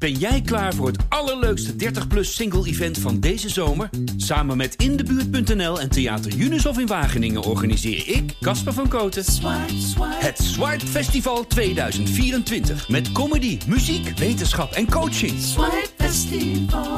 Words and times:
Ben 0.00 0.12
jij 0.12 0.40
klaar 0.40 0.74
voor 0.74 0.86
het 0.86 1.04
allerleukste 1.08 1.72
30-plus 1.72 2.34
single-event 2.34 2.98
van 2.98 3.20
deze 3.20 3.48
zomer? 3.48 3.90
Samen 4.16 4.56
met 4.56 4.74
Indebuurt.nl 4.74 5.80
en 5.80 5.90
Theater 5.90 6.34
Unisof 6.36 6.78
in 6.78 6.86
Wageningen 6.86 7.42
organiseer 7.42 8.08
ik, 8.08 8.36
Casper 8.40 8.72
van 8.72 8.88
Koten, 8.88 9.24
het 10.00 10.38
Swipe 10.38 10.86
Festival 10.86 11.46
2024. 11.46 12.88
Met 12.88 13.12
comedy, 13.12 13.58
muziek, 13.66 14.18
wetenschap 14.18 14.72
en 14.72 14.90
coaching. 14.90 15.32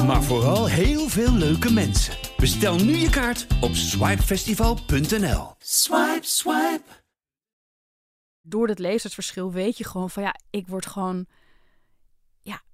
Maar 0.07 0.23
vooral 0.23 0.69
heel 0.69 1.09
veel 1.09 1.33
leuke 1.33 1.73
mensen. 1.73 2.15
Bestel 2.37 2.77
nu 2.77 2.97
je 2.97 3.11
kaart 3.11 3.47
op 3.61 3.75
swipefestival.nl. 3.75 5.55
Swipe, 5.59 6.21
swipe. 6.21 6.83
Door 8.43 8.67
dat 8.67 8.79
leeftijdsverschil 8.79 9.53
weet 9.53 9.79
je 9.79 9.85
gewoon 9.85 10.11
van 10.11 10.23
ja, 10.23 10.35
ik 10.51 10.67
word 10.67 10.87
gewoon... 10.87 11.27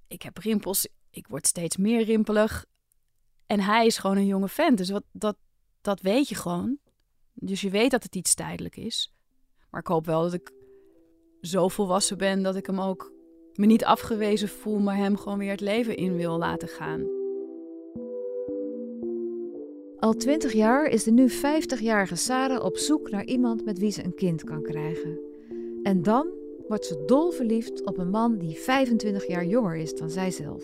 Ik 0.09 0.21
heb 0.21 0.37
rimpels, 0.37 0.87
ik 1.09 1.27
word 1.27 1.47
steeds 1.47 1.77
meer 1.77 2.03
rimpelig. 2.03 2.65
En 3.45 3.59
hij 3.59 3.85
is 3.85 3.97
gewoon 3.97 4.17
een 4.17 4.25
jonge 4.25 4.47
vent, 4.47 4.77
dus 4.77 4.89
wat, 4.89 5.03
dat, 5.11 5.37
dat 5.81 6.01
weet 6.01 6.29
je 6.29 6.35
gewoon. 6.35 6.77
Dus 7.33 7.61
je 7.61 7.69
weet 7.69 7.91
dat 7.91 8.03
het 8.03 8.15
iets 8.15 8.33
tijdelijk 8.33 8.75
is. 8.75 9.13
Maar 9.69 9.81
ik 9.81 9.87
hoop 9.87 10.05
wel 10.05 10.21
dat 10.21 10.33
ik 10.33 10.51
zo 11.41 11.67
volwassen 11.67 12.17
ben 12.17 12.43
dat 12.43 12.55
ik 12.55 12.65
hem 12.65 12.79
ook 12.79 13.11
me 13.53 13.65
niet 13.65 13.85
afgewezen 13.85 14.49
voel, 14.49 14.79
maar 14.79 14.95
hem 14.95 15.17
gewoon 15.17 15.37
weer 15.37 15.51
het 15.51 15.61
leven 15.61 15.97
in 15.97 16.15
wil 16.15 16.37
laten 16.37 16.67
gaan. 16.67 17.17
Al 19.99 20.13
twintig 20.13 20.53
jaar 20.53 20.85
is 20.85 21.03
de 21.03 21.11
nu 21.11 21.29
50-jarige 21.31 22.15
Sarah 22.15 22.63
op 22.63 22.77
zoek 22.77 23.09
naar 23.09 23.25
iemand 23.25 23.65
met 23.65 23.79
wie 23.79 23.91
ze 23.91 24.03
een 24.03 24.15
kind 24.15 24.43
kan 24.43 24.61
krijgen. 24.61 25.19
En 25.83 26.01
dan 26.01 26.38
wordt 26.69 26.85
ze 26.85 27.03
dol 27.05 27.31
verliefd 27.31 27.85
op 27.85 27.97
een 27.97 28.09
man 28.09 28.37
die 28.37 28.55
25 28.55 29.27
jaar 29.27 29.45
jonger 29.45 29.75
is 29.75 29.95
dan 29.95 30.09
zijzelf. 30.09 30.63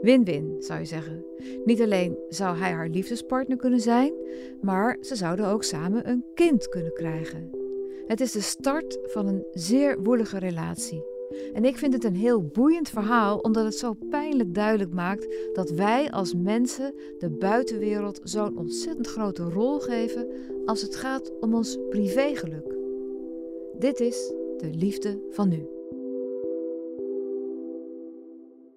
Win-win, 0.00 0.54
zou 0.58 0.78
je 0.78 0.84
zeggen. 0.84 1.24
Niet 1.64 1.80
alleen 1.80 2.18
zou 2.28 2.56
hij 2.56 2.72
haar 2.72 2.88
liefdespartner 2.88 3.56
kunnen 3.56 3.80
zijn, 3.80 4.12
maar 4.60 4.96
ze 5.00 5.16
zouden 5.16 5.46
ook 5.46 5.64
samen 5.64 6.08
een 6.08 6.24
kind 6.34 6.68
kunnen 6.68 6.92
krijgen. 6.92 7.50
Het 8.06 8.20
is 8.20 8.32
de 8.32 8.40
start 8.40 8.98
van 9.02 9.26
een 9.26 9.46
zeer 9.52 10.02
woelige 10.02 10.38
relatie. 10.38 11.04
En 11.52 11.64
ik 11.64 11.76
vind 11.76 11.92
het 11.92 12.04
een 12.04 12.16
heel 12.16 12.42
boeiend 12.42 12.88
verhaal 12.88 13.38
omdat 13.38 13.64
het 13.64 13.74
zo 13.74 13.96
pijnlijk 14.10 14.54
duidelijk 14.54 14.92
maakt 14.92 15.26
dat 15.52 15.70
wij 15.70 16.10
als 16.10 16.34
mensen 16.34 16.94
de 17.18 17.30
buitenwereld 17.30 18.20
zo'n 18.22 18.58
ontzettend 18.58 19.06
grote 19.06 19.42
rol 19.42 19.78
geven 19.78 20.28
als 20.64 20.82
het 20.82 20.96
gaat 20.96 21.32
om 21.40 21.54
ons 21.54 21.78
privégeluk. 21.88 22.76
Dit 23.78 24.00
is 24.00 24.32
de 24.58 24.70
liefde 24.74 25.26
van 25.30 25.48
nu. 25.48 25.68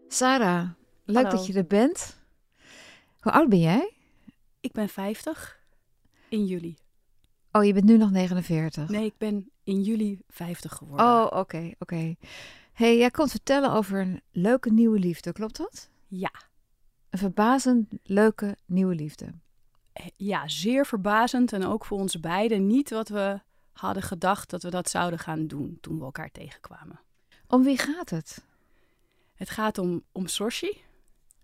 Sarah, 0.07 0.69
leuk 1.05 1.15
Hallo. 1.15 1.29
dat 1.29 1.45
je 1.45 1.53
er 1.53 1.67
bent. 1.67 2.19
Hoe 3.19 3.31
oud 3.31 3.49
ben 3.49 3.59
jij? 3.59 3.93
Ik 4.59 4.71
ben 4.71 4.89
50 4.89 5.59
in 6.29 6.45
juli. 6.45 6.75
Oh, 7.51 7.63
je 7.63 7.73
bent 7.73 7.85
nu 7.85 7.97
nog 7.97 8.11
49. 8.11 8.89
Nee, 8.89 9.05
ik 9.05 9.17
ben 9.17 9.49
in 9.63 9.81
juli 9.81 10.19
50 10.27 10.73
geworden. 10.73 11.05
Oh, 11.05 11.27
oké, 11.39 11.71
oké. 11.79 12.15
hey, 12.73 12.97
jij 12.97 13.11
komt 13.11 13.31
vertellen 13.31 13.71
over 13.71 13.99
een 13.99 14.21
leuke 14.31 14.71
nieuwe 14.71 14.99
liefde, 14.99 15.33
klopt 15.33 15.57
dat? 15.57 15.89
Ja. 16.07 16.31
Een 17.09 17.19
verbazend 17.19 17.93
leuke 18.03 18.57
nieuwe 18.65 18.95
liefde. 18.95 19.25
Eh, 19.93 20.05
ja, 20.17 20.47
zeer 20.47 20.85
verbazend 20.85 21.53
en 21.53 21.65
ook 21.65 21.85
voor 21.85 21.97
ons 21.97 22.19
beiden 22.19 22.67
niet 22.67 22.89
wat 22.89 23.09
we 23.09 23.39
hadden 23.81 24.03
gedacht 24.03 24.49
dat 24.49 24.63
we 24.63 24.69
dat 24.69 24.89
zouden 24.89 25.19
gaan 25.19 25.47
doen 25.47 25.77
toen 25.81 25.97
we 25.97 26.03
elkaar 26.03 26.31
tegenkwamen. 26.31 26.99
Om 27.47 27.63
wie 27.63 27.77
gaat 27.77 28.09
het? 28.09 28.41
Het 29.35 29.49
gaat 29.49 29.77
om, 29.77 30.03
om 30.11 30.27
Sorshi. 30.27 30.81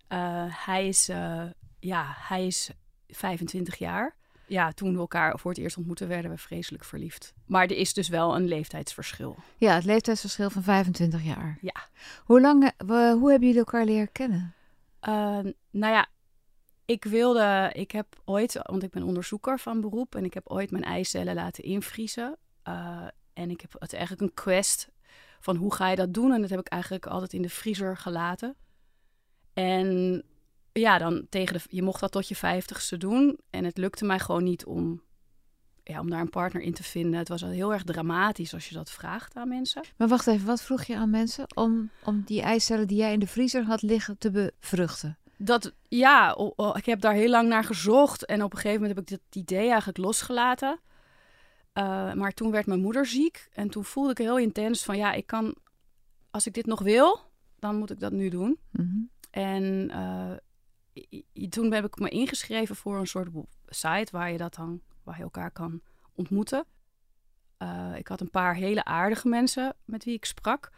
Eh, 0.07 0.65
hij, 0.65 0.88
is, 0.88 1.09
eh, 1.09 1.43
ja, 1.80 2.15
hij 2.17 2.47
is 2.47 2.69
25 3.08 3.75
jaar. 3.75 4.15
Ja, 4.47 4.71
toen 4.71 4.93
we 4.93 4.99
elkaar 4.99 5.39
voor 5.39 5.52
het 5.52 5.59
eerst 5.59 5.77
ontmoetten, 5.77 6.08
werden 6.08 6.31
we 6.31 6.37
vreselijk 6.37 6.83
verliefd. 6.83 7.33
Maar 7.45 7.64
er 7.64 7.77
is 7.77 7.93
dus 7.93 8.08
wel 8.08 8.36
een 8.36 8.48
leeftijdsverschil. 8.48 9.36
Ja, 9.58 9.73
het 9.73 9.86
leeftijdsverschil 9.86 10.49
van 10.49 10.64
25 10.64 11.23
jaar. 11.23 11.58
Ja. 11.61 11.87
Hoe 12.23 12.42
lang, 12.42 12.64
eh, 12.64 13.11
hoe 13.11 13.30
hebben 13.30 13.48
jullie 13.48 13.58
elkaar 13.58 13.86
leren 13.86 14.11
kennen? 14.11 14.54
Nou 15.71 15.93
ja, 15.93 16.08
ik 16.87 17.03
wilde, 17.03 17.70
ik 17.73 17.92
heb 17.92 18.21
ooit, 18.25 18.59
want 18.64 18.83
ik 18.83 18.89
ben 18.92 19.03
onderzoeker 19.03 19.59
van 19.59 19.81
beroep 19.81 20.15
en 20.15 20.25
ik 20.25 20.33
heb 20.33 20.48
ooit 20.49 20.71
mijn 20.71 20.83
eicellen 20.83 21.36
laten 21.36 21.64
invriezen. 21.64 22.37
Eh, 22.64 23.08
en 23.33 23.49
ik 23.49 23.61
heb 23.61 23.75
het 23.80 23.93
eigenlijk 23.93 24.21
een 24.21 24.33
quest 24.33 24.89
van 25.39 25.55
hoe 25.55 25.73
ga 25.73 25.89
je 25.89 25.95
dat 25.95 26.14
doen? 26.14 26.33
En 26.33 26.42
dat 26.42 26.49
heb 26.49 26.59
ik 26.59 26.67
eigenlijk 26.67 27.05
altijd 27.05 27.33
in 27.33 27.42
de 27.42 27.49
vriezer 27.49 27.98
gelaten. 27.98 28.55
En 29.53 30.23
ja, 30.71 30.98
dan 30.98 31.25
tegen 31.30 31.53
de, 31.53 31.61
je 31.70 31.83
mocht 31.83 31.99
dat 31.99 32.11
tot 32.11 32.27
je 32.27 32.36
vijftigste 32.36 32.98
doen. 32.98 33.39
En 33.49 33.64
het 33.64 33.77
lukte 33.77 34.05
mij 34.05 34.19
gewoon 34.19 34.43
niet 34.43 34.65
om, 34.65 35.02
ja, 35.83 35.99
om 35.99 36.09
daar 36.09 36.21
een 36.21 36.30
partner 36.30 36.61
in 36.61 36.73
te 36.73 36.83
vinden. 36.83 37.19
Het 37.19 37.30
was 37.30 37.43
al 37.43 37.49
heel 37.49 37.73
erg 37.73 37.83
dramatisch 37.83 38.54
als 38.54 38.69
je 38.69 38.75
dat 38.75 38.92
vraagt 38.92 39.36
aan 39.36 39.48
mensen. 39.48 39.83
Maar 39.98 40.08
wacht 40.08 40.27
even, 40.27 40.45
wat 40.45 40.61
vroeg 40.61 40.83
je 40.83 40.95
aan 40.95 41.09
mensen 41.09 41.45
om, 41.55 41.89
om 42.04 42.23
die 42.25 42.42
eicellen 42.42 42.87
die 42.87 42.98
jij 42.98 43.14
in 43.14 43.19
de 43.19 43.27
vriezer 43.27 43.64
had 43.64 43.81
liggen 43.81 44.17
te 44.17 44.31
bevruchten? 44.31 45.17
Dat, 45.37 45.73
ja, 45.87 46.37
ik 46.73 46.86
heb 46.86 47.02
daar 47.02 47.14
heel 47.14 47.30
lang 47.30 47.49
naar 47.49 47.64
gezocht. 47.64 48.25
En 48.25 48.43
op 48.43 48.52
een 48.52 48.58
gegeven 48.58 48.81
moment 48.81 48.98
heb 48.98 49.09
ik 49.09 49.20
dit 49.20 49.43
idee 49.43 49.67
eigenlijk 49.67 49.98
losgelaten. 49.98 50.80
Eh, 51.73 52.14
maar 52.14 52.31
toen 52.31 52.52
werd 52.52 52.65
mijn 52.65 52.81
moeder 52.81 53.05
ziek. 53.05 53.48
En 53.53 53.70
toen 53.70 53.86
voelde 53.86 54.11
ik 54.11 54.17
heel 54.17 54.37
intens 54.37 54.83
van, 54.83 54.98
ja, 54.98 55.14
ik 55.14 55.27
kan... 55.27 55.55
Als 56.31 56.48
ik 56.48 56.53
dit 56.53 56.65
nog 56.65 56.81
wil, 56.81 57.20
dan 57.59 57.75
moet 57.75 57.92
ik 57.92 57.99
dat 57.99 58.11
nu 58.11 58.30
doen. 58.30 58.59
Mhm. 58.71 58.98
En 59.30 59.89
eh, 59.89 61.48
toen 61.49 61.71
heb 61.71 61.86
ik 61.86 61.99
me 61.99 62.09
ingeschreven 62.09 62.75
voor 62.75 62.99
een 62.99 63.08
soort 63.08 63.30
site 63.67 64.11
waar 64.11 64.31
je 64.31 64.37
dat 64.37 64.55
dan, 64.55 64.81
waar 65.04 65.17
je 65.17 65.23
elkaar 65.23 65.52
kan 65.52 65.81
ontmoeten. 66.15 66.65
Eh, 67.58 67.93
ik 67.95 68.08
had 68.08 68.21
een 68.21 68.30
paar 68.30 68.55
hele 68.55 68.83
aardige 68.83 69.27
mensen 69.27 69.75
met 69.86 70.04
wie 70.04 70.14
ik 70.14 70.25
sprak. 70.25 70.71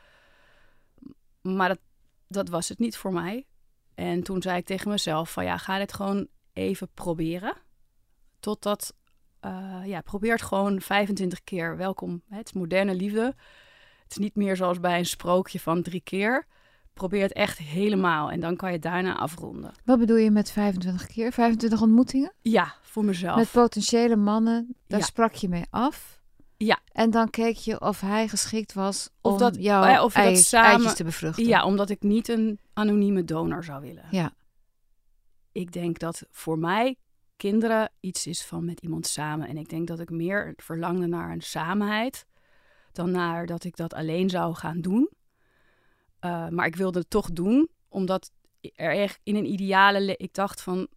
Maar 1.41 1.67
dat, 1.67 1.79
dat 2.27 2.49
was 2.49 2.69
het 2.69 2.79
niet 2.79 2.97
voor 2.97 3.13
mij. 3.13 3.47
En 3.99 4.23
toen 4.23 4.41
zei 4.41 4.57
ik 4.57 4.65
tegen 4.65 4.89
mezelf 4.89 5.31
van 5.31 5.43
ja, 5.43 5.57
ga 5.57 5.77
dit 5.77 5.93
gewoon 5.93 6.27
even 6.53 6.89
proberen. 6.93 7.53
Totdat, 8.39 8.93
eh, 9.39 9.81
ja, 9.85 10.01
probeer 10.01 10.31
het 10.31 10.41
gewoon 10.41 10.81
25 10.81 11.43
keer. 11.43 11.77
Welkom, 11.77 12.21
het 12.29 12.45
is 12.45 12.53
moderne 12.53 12.93
liefde. 12.95 13.35
Het 14.03 14.11
is 14.11 14.17
niet 14.17 14.35
meer 14.35 14.55
zoals 14.55 14.79
bij 14.79 14.97
een 14.97 15.05
sprookje 15.05 15.59
van 15.59 15.81
drie 15.81 16.01
keer. 16.01 16.47
Probeer 16.93 17.21
het 17.21 17.33
echt 17.33 17.57
helemaal 17.57 18.31
en 18.31 18.39
dan 18.39 18.55
kan 18.55 18.67
je 18.69 18.73
het 18.75 18.83
daarna 18.83 19.17
afronden. 19.17 19.71
Wat 19.85 19.99
bedoel 19.99 20.17
je 20.17 20.31
met 20.31 20.51
25 20.51 21.07
keer? 21.07 21.31
25 21.31 21.81
ontmoetingen? 21.81 22.33
Ja, 22.41 22.73
voor 22.81 23.05
mezelf. 23.05 23.35
Met 23.35 23.51
potentiële 23.51 24.15
mannen, 24.15 24.75
daar 24.87 24.99
Ja. 24.99 25.05
sprak 25.05 25.33
je 25.33 25.49
mee 25.49 25.65
af. 25.69 26.18
Ja. 26.61 26.79
En 26.91 27.09
dan 27.11 27.29
keek 27.29 27.55
je 27.55 27.81
of 27.81 27.99
hij 28.01 28.27
geschikt 28.27 28.73
was 28.73 29.09
Of 29.21 29.31
om 29.31 29.37
dat- 29.37 29.55
jouw 29.55 29.83
eh, 29.83 30.03
of 30.03 30.13
dat 30.13 30.37
samen- 30.37 30.69
eitjes 30.71 30.93
te 30.93 31.03
bevruchten. 31.03 31.45
Ja, 31.45 31.65
omdat 31.65 31.89
ik 31.89 32.01
niet 32.01 32.27
een 32.27 32.59
anonieme 32.73 33.23
donor 33.23 33.63
zou 33.63 33.81
willen. 33.81 34.05
Ja. 34.11 34.33
Ik 35.51 35.71
denk 35.71 35.99
dat 35.99 36.23
voor 36.31 36.57
mij 36.59 36.95
kinderen 37.37 37.91
iets 37.99 38.27
is 38.27 38.45
van 38.45 38.65
met 38.65 38.79
iemand 38.81 39.07
samen. 39.07 39.47
En 39.47 39.57
ik 39.57 39.69
denk 39.69 39.87
dat 39.87 39.99
ik 39.99 40.09
meer 40.09 40.53
verlangde 40.57 41.07
naar 41.07 41.31
een 41.31 41.41
samenheid 41.41 42.25
dan 42.91 43.11
naar 43.11 43.45
dat 43.45 43.63
ik 43.63 43.75
dat 43.75 43.93
alleen 43.93 44.29
zou 44.29 44.55
gaan 44.55 44.81
doen. 44.81 45.09
Eh, 46.19 46.47
maar 46.47 46.65
ik 46.65 46.75
wilde 46.75 46.99
het 46.99 47.09
toch 47.09 47.31
doen, 47.31 47.69
omdat 47.89 48.31
er 48.75 48.91
echt 48.95 49.19
in 49.23 49.35
een 49.35 49.45
ideale... 49.51 50.01
le- 50.01 50.13
Ik 50.17 50.33
dacht 50.33 50.61
van, 50.61 50.87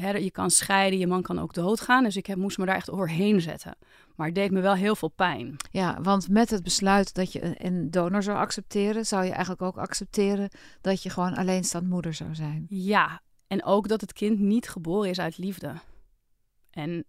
hè, 0.00 0.10
je 0.10 0.30
kan 0.30 0.50
scheiden, 0.50 0.98
je 0.98 1.06
man 1.06 1.22
kan 1.22 1.38
ook 1.38 1.54
doodgaan. 1.54 2.04
Dus 2.04 2.16
ik 2.16 2.26
heb, 2.26 2.38
moest 2.38 2.58
me 2.58 2.66
daar 2.66 2.76
echt 2.76 2.90
overheen 2.90 3.40
zetten. 3.40 3.76
Maar 4.16 4.26
het 4.26 4.34
deed 4.34 4.50
me 4.50 4.60
wel 4.60 4.74
heel 4.74 4.96
veel 4.96 5.08
pijn. 5.08 5.56
Ja, 5.70 6.00
want 6.02 6.28
met 6.28 6.50
het 6.50 6.62
besluit 6.62 7.14
dat 7.14 7.32
je 7.32 7.44
een, 7.44 7.54
een 7.58 7.90
donor 7.90 8.22
zou 8.22 8.38
accepteren, 8.38 9.06
zou 9.06 9.24
je 9.24 9.30
eigenlijk 9.30 9.62
ook 9.62 9.76
accepteren 9.76 10.50
dat 10.80 11.02
je 11.02 11.10
gewoon 11.10 11.34
alleenstaand 11.34 11.88
moeder 11.88 12.14
zou 12.14 12.34
zijn. 12.34 12.66
Ja, 12.68 13.20
en 13.46 13.64
ook 13.64 13.88
dat 13.88 14.00
het 14.00 14.12
kind 14.12 14.38
niet 14.38 14.68
geboren 14.68 15.10
is 15.10 15.20
uit 15.20 15.38
liefde. 15.38 15.74
En 16.70 17.04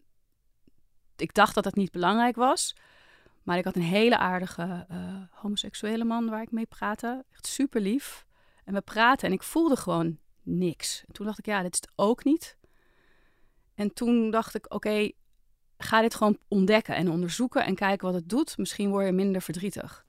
ik 1.15 1.33
dacht 1.33 1.55
dat 1.55 1.63
dat 1.63 1.75
niet 1.75 1.91
belangrijk 1.91 2.35
was. 2.35 2.75
Maar 3.43 3.57
ik 3.57 3.63
had 3.63 3.75
een 3.75 3.81
hele 3.81 4.17
aardige 4.17 4.85
eh, 4.89 4.97
homoseksuele 5.31 6.03
man 6.03 6.29
waar 6.29 6.41
ik 6.41 6.51
mee 6.51 6.65
praatte. 6.65 7.25
Echt 7.31 7.47
super 7.47 7.81
lief. 7.81 8.25
En 8.63 8.73
we 8.73 8.81
praten 8.81 9.27
en 9.27 9.33
ik 9.33 9.43
voelde 9.43 9.75
gewoon 9.75 10.17
niks. 10.41 11.03
En 11.07 11.13
toen 11.13 11.25
dacht 11.25 11.39
ik, 11.39 11.45
ja, 11.45 11.61
dit 11.61 11.73
is 11.73 11.79
het 11.81 11.91
ook 11.95 12.23
niet. 12.23 12.57
En 13.79 13.93
toen 13.93 14.31
dacht 14.31 14.55
ik, 14.55 14.73
oké, 14.73 15.11
ga 15.77 16.01
dit 16.01 16.15
gewoon 16.15 16.37
ontdekken 16.47 16.95
en 16.95 17.11
onderzoeken 17.11 17.65
en 17.65 17.75
kijken 17.75 18.05
wat 18.05 18.15
het 18.15 18.29
doet. 18.29 18.57
Misschien 18.57 18.89
word 18.89 19.05
je 19.05 19.11
minder 19.11 19.41
verdrietig. 19.41 20.05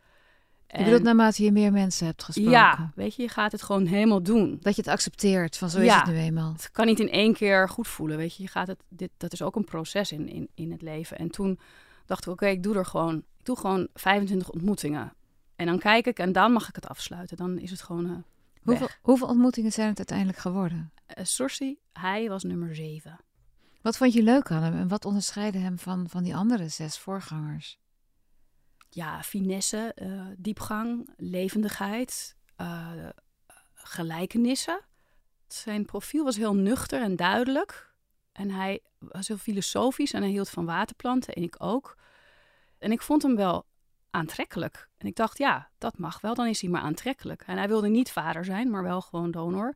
Je 0.66 0.84
bedoelt 0.84 1.02
naarmate 1.02 1.44
je 1.44 1.52
meer 1.52 1.72
mensen 1.72 2.06
hebt 2.06 2.22
gesproken. 2.22 2.52
ja, 2.52 2.92
weet 2.94 3.14
je, 3.14 3.22
je 3.22 3.28
gaat 3.28 3.52
het 3.52 3.62
gewoon 3.62 3.86
helemaal 3.86 4.22
doen. 4.22 4.58
Dat 4.60 4.76
je 4.76 4.82
het 4.82 4.90
accepteert, 4.90 5.56
van 5.56 5.70
zo 5.70 5.78
is 5.78 5.84
Ja. 5.84 5.98
het 5.98 6.06
nu 6.06 6.16
eenmaal. 6.18 6.52
Het 6.52 6.70
kan 6.70 6.86
niet 6.86 7.00
in 7.00 7.10
één 7.10 7.32
keer 7.34 7.68
goed 7.68 7.88
voelen, 7.88 8.16
weet 8.16 8.36
je. 8.36 8.42
je 8.42 8.48
gaat 8.48 8.66
het, 8.66 8.82
dit, 8.88 9.10
dat 9.16 9.32
is 9.32 9.42
ook 9.42 9.56
een 9.56 9.64
proces 9.64 10.12
in, 10.12 10.28
in, 10.28 10.48
in 10.54 10.70
het 10.70 10.82
leven. 10.82 11.18
En 11.18 11.30
toen 11.30 11.58
dacht 12.06 12.26
ik, 12.26 12.32
oké, 12.32 12.46
ik 12.46 12.62
doe 12.62 12.76
er 12.76 12.86
gewoon, 12.86 13.16
ik 13.16 13.44
doe 13.44 13.56
gewoon 13.56 13.88
25 13.94 14.50
ontmoetingen. 14.50 15.12
En 15.56 15.66
dan 15.66 15.78
kijk 15.78 16.06
ik 16.06 16.18
en 16.18 16.32
dan 16.32 16.52
mag 16.52 16.68
ik 16.68 16.74
het 16.74 16.88
afsluiten. 16.88 17.36
Dan 17.36 17.58
is 17.58 17.70
het 17.70 17.82
gewoon, 17.82 18.06
eh, 18.06 18.16
Hoeveel, 18.62 18.88
hoeveel 19.02 19.26
ontmoetingen 19.26 19.72
zijn 19.72 19.88
het 19.88 19.98
uiteindelijk 19.98 20.38
geworden? 20.38 20.92
Uh, 21.18 21.24
Sorsi, 21.24 21.78
hij 21.92 22.28
was 22.28 22.42
nummer 22.44 22.74
zeven. 22.74 23.18
Wat 23.80 23.96
vond 23.96 24.12
je 24.12 24.22
leuk 24.22 24.50
aan 24.50 24.62
hem 24.62 24.74
en 24.74 24.88
wat 24.88 25.04
onderscheidde 25.04 25.58
hem 25.58 25.78
van, 25.78 26.08
van 26.08 26.22
die 26.22 26.36
andere 26.36 26.68
zes 26.68 26.98
voorgangers? 26.98 27.78
Ja, 28.88 29.22
finesse, 29.22 29.96
uh, 30.02 30.26
diepgang, 30.38 31.10
levendigheid, 31.16 32.36
uh, 32.60 33.08
gelijkenissen. 33.74 34.80
Zijn 35.48 35.84
profiel 35.84 36.24
was 36.24 36.36
heel 36.36 36.54
nuchter 36.54 37.02
en 37.02 37.16
duidelijk. 37.16 37.92
En 38.32 38.50
hij 38.50 38.82
was 38.98 39.28
heel 39.28 39.36
filosofisch 39.36 40.12
en 40.12 40.22
hij 40.22 40.30
hield 40.30 40.50
van 40.50 40.64
waterplanten 40.64 41.34
en 41.34 41.42
ik 41.42 41.54
ook. 41.58 41.96
En 42.78 42.92
ik 42.92 43.02
vond 43.02 43.22
hem 43.22 43.36
wel 43.36 43.66
aantrekkelijk. 44.10 44.88
En 44.96 45.06
ik 45.06 45.16
dacht, 45.16 45.38
ja, 45.38 45.70
dat 45.78 45.98
mag 45.98 46.20
wel, 46.20 46.34
dan 46.34 46.46
is 46.46 46.60
hij 46.60 46.70
maar 46.70 46.82
aantrekkelijk. 46.82 47.42
En 47.46 47.56
hij 47.56 47.68
wilde 47.68 47.88
niet 47.88 48.10
vader 48.10 48.44
zijn, 48.44 48.70
maar 48.70 48.82
wel 48.82 49.00
gewoon 49.00 49.30
donor. 49.30 49.74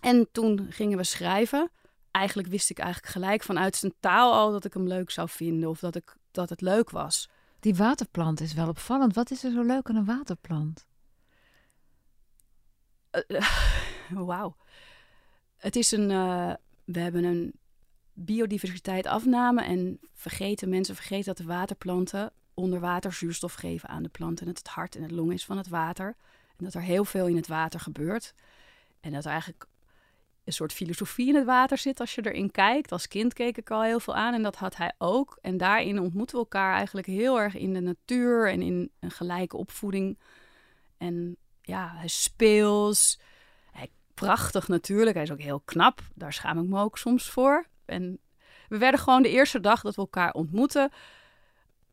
En 0.00 0.28
toen 0.32 0.66
gingen 0.70 0.98
we 0.98 1.04
schrijven. 1.04 1.70
Eigenlijk 2.16 2.48
wist 2.48 2.70
ik 2.70 2.78
eigenlijk 2.78 3.12
gelijk 3.12 3.42
vanuit 3.42 3.76
zijn 3.76 3.94
taal 4.00 4.32
al 4.32 4.52
dat 4.52 4.64
ik 4.64 4.74
hem 4.74 4.86
leuk 4.86 5.10
zou 5.10 5.28
vinden 5.28 5.68
of 5.68 5.78
dat, 5.78 5.94
ik, 5.94 6.16
dat 6.30 6.48
het 6.48 6.60
leuk 6.60 6.90
was. 6.90 7.28
Die 7.60 7.74
waterplant 7.74 8.40
is 8.40 8.54
wel 8.54 8.68
opvallend. 8.68 9.14
Wat 9.14 9.30
is 9.30 9.44
er 9.44 9.52
zo 9.52 9.62
leuk 9.62 9.88
aan 9.88 9.96
een 9.96 10.04
waterplant? 10.04 10.86
Uh, 13.28 13.50
Wauw. 14.28 14.56
Het 15.56 15.76
is 15.76 15.90
een. 15.90 16.10
Uh, 16.10 16.52
we 16.84 16.98
hebben 16.98 17.24
een 17.24 17.52
biodiversiteit 18.12 19.06
afname 19.06 19.64
en 19.64 19.98
vergeten, 20.12 20.68
mensen 20.68 20.94
vergeten 20.94 21.26
dat 21.26 21.36
de 21.36 21.52
waterplanten 21.52 22.32
onder 22.54 22.80
water 22.80 23.12
zuurstof 23.12 23.54
geven 23.54 23.88
aan 23.88 24.02
de 24.02 24.08
planten. 24.08 24.46
En 24.46 24.52
dat 24.52 24.58
het 24.58 24.74
hart 24.74 24.96
en 24.96 25.02
het 25.02 25.10
long 25.10 25.32
is 25.32 25.44
van 25.44 25.56
het 25.56 25.68
water. 25.68 26.16
En 26.56 26.64
dat 26.64 26.74
er 26.74 26.82
heel 26.82 27.04
veel 27.04 27.26
in 27.26 27.36
het 27.36 27.48
water 27.48 27.80
gebeurt. 27.80 28.34
En 29.00 29.12
dat 29.12 29.24
er 29.24 29.30
eigenlijk 29.30 29.66
een 30.46 30.52
soort 30.52 30.72
filosofie 30.72 31.28
in 31.28 31.34
het 31.34 31.44
water 31.44 31.78
zit 31.78 32.00
als 32.00 32.14
je 32.14 32.26
erin 32.26 32.50
kijkt. 32.50 32.92
Als 32.92 33.08
kind 33.08 33.32
keek 33.32 33.56
ik 33.56 33.70
al 33.70 33.82
heel 33.82 34.00
veel 34.00 34.14
aan 34.14 34.34
en 34.34 34.42
dat 34.42 34.56
had 34.56 34.76
hij 34.76 34.92
ook. 34.98 35.38
En 35.40 35.56
daarin 35.56 36.00
ontmoeten 36.00 36.36
we 36.36 36.42
elkaar 36.42 36.74
eigenlijk 36.74 37.06
heel 37.06 37.40
erg 37.40 37.56
in 37.56 37.72
de 37.72 37.80
natuur 37.80 38.50
en 38.50 38.62
in 38.62 38.90
een 39.00 39.10
gelijke 39.10 39.56
opvoeding. 39.56 40.18
En 40.98 41.36
ja, 41.62 41.92
hij 41.94 42.08
speels. 42.08 43.20
Hij, 43.72 43.90
prachtig 44.14 44.68
natuurlijk. 44.68 45.14
Hij 45.14 45.24
is 45.24 45.32
ook 45.32 45.40
heel 45.40 45.62
knap. 45.64 46.00
Daar 46.14 46.32
schaam 46.32 46.58
ik 46.58 46.68
me 46.68 46.80
ook 46.80 46.98
soms 46.98 47.30
voor. 47.30 47.66
En 47.84 48.18
we 48.68 48.78
werden 48.78 49.00
gewoon 49.00 49.22
de 49.22 49.30
eerste 49.30 49.60
dag 49.60 49.80
dat 49.82 49.94
we 49.94 50.00
elkaar 50.00 50.32
ontmoeten 50.32 50.90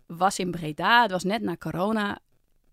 was 0.06 0.40
in 0.40 0.52
Breda. 0.52 1.02
Het 1.02 1.12
was 1.12 1.24
net 1.24 1.42
na 1.42 1.56
corona. 1.58 2.20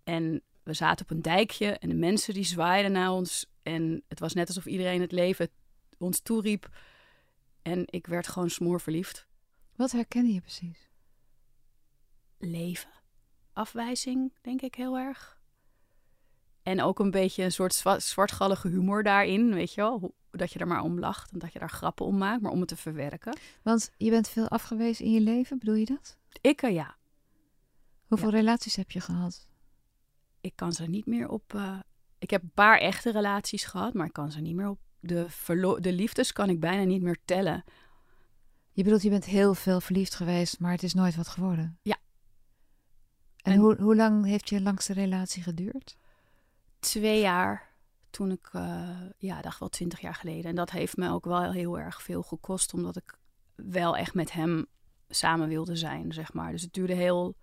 En 0.04 0.42
we 0.62 0.72
zaten 0.72 1.04
op 1.04 1.10
een 1.10 1.22
dijkje 1.22 1.78
en 1.78 1.88
de 1.88 1.94
mensen 1.94 2.34
die 2.34 2.44
zwaaiden 2.44 2.92
naar 2.92 3.10
ons. 3.10 3.46
En 3.62 4.02
het 4.08 4.20
was 4.20 4.34
net 4.34 4.48
alsof 4.48 4.66
iedereen 4.66 5.00
het 5.00 5.12
leven 5.12 5.50
ons 6.00 6.20
toeriep. 6.20 6.68
En 7.62 7.82
ik 7.86 8.06
werd 8.06 8.28
gewoon 8.28 8.50
smoor 8.50 8.80
verliefd. 8.80 9.26
Wat 9.76 9.90
herkende 9.90 10.32
je 10.32 10.40
precies? 10.40 10.90
Leven. 12.38 12.90
Afwijzing, 13.52 14.32
denk 14.40 14.60
ik 14.62 14.74
heel 14.74 14.98
erg. 14.98 15.40
En 16.62 16.82
ook 16.82 16.98
een 16.98 17.10
beetje 17.10 17.42
een 17.42 17.52
soort 17.52 17.84
zwartgallige 17.98 18.68
humor 18.68 19.02
daarin, 19.02 19.54
weet 19.54 19.74
je 19.74 19.80
wel. 19.80 20.14
Dat 20.30 20.52
je 20.52 20.58
er 20.58 20.66
maar 20.66 20.82
om 20.82 20.98
lacht 20.98 21.32
en 21.32 21.38
dat 21.38 21.52
je 21.52 21.58
daar 21.58 21.70
grappen 21.70 22.06
om 22.06 22.18
maakt, 22.18 22.42
maar 22.42 22.52
om 22.52 22.60
het 22.60 22.68
te 22.68 22.76
verwerken. 22.76 23.38
Want 23.62 23.90
je 23.96 24.10
bent 24.10 24.28
veel 24.28 24.48
afgewezen 24.48 25.04
in 25.04 25.12
je 25.12 25.20
leven, 25.20 25.58
bedoel 25.58 25.74
je 25.74 25.84
dat? 25.84 26.18
Ik, 26.40 26.62
uh, 26.62 26.72
ja. 26.72 26.96
Hoeveel 28.06 28.30
relaties 28.30 28.76
heb 28.76 28.90
je 28.90 29.00
gehad? 29.00 29.48
Ik 30.40 30.52
kan 30.56 30.72
ze 30.72 30.86
niet 30.86 31.06
meer 31.06 31.28
op. 31.28 31.52
Uh, 31.54 31.80
ik 32.18 32.30
heb 32.30 32.42
een 32.42 32.52
paar 32.54 32.78
echte 32.78 33.10
relaties 33.10 33.64
gehad, 33.64 33.94
maar 33.94 34.06
ik 34.06 34.12
kan 34.12 34.32
ze 34.32 34.40
niet 34.40 34.54
meer 34.54 34.68
op. 34.68 34.78
De, 35.00 35.26
de 35.80 35.92
liefdes 35.92 36.32
kan 36.32 36.48
ik 36.48 36.60
bijna 36.60 36.84
niet 36.84 37.02
meer 37.02 37.18
tellen. 37.24 37.64
Je 38.72 38.82
bedoelt, 38.82 39.02
je 39.02 39.10
bent 39.10 39.24
heel 39.24 39.54
veel 39.54 39.80
verliefd 39.80 40.14
geweest, 40.14 40.60
maar 40.60 40.72
het 40.72 40.82
is 40.82 40.94
nooit 40.94 41.16
wat 41.16 41.28
geworden? 41.28 41.78
Ja. 41.82 41.96
En, 43.36 43.52
en 43.52 43.58
hoe, 43.58 43.76
hoe 43.80 43.96
lang 43.96 44.24
heeft 44.24 44.48
je 44.48 44.60
langste 44.60 44.92
relatie 44.92 45.42
geduurd? 45.42 45.96
Twee 46.78 47.20
jaar. 47.20 47.68
Toen 48.10 48.30
ik, 48.30 48.50
uh, 48.52 49.00
ja, 49.18 49.40
dacht 49.40 49.58
wel 49.58 49.68
twintig 49.68 50.00
jaar 50.00 50.14
geleden. 50.14 50.44
En 50.44 50.54
dat 50.54 50.70
heeft 50.70 50.96
me 50.96 51.10
ook 51.10 51.24
wel 51.24 51.52
heel 51.52 51.78
erg 51.78 52.02
veel 52.02 52.22
gekost, 52.22 52.74
omdat 52.74 52.96
ik 52.96 53.18
wel 53.54 53.96
echt 53.96 54.14
met 54.14 54.32
hem 54.32 54.66
samen 55.08 55.48
wilde 55.48 55.76
zijn, 55.76 56.12
zeg 56.12 56.32
maar. 56.32 56.52
Dus 56.52 56.62
het 56.62 56.72
duurde 56.72 56.94
heel 56.94 57.36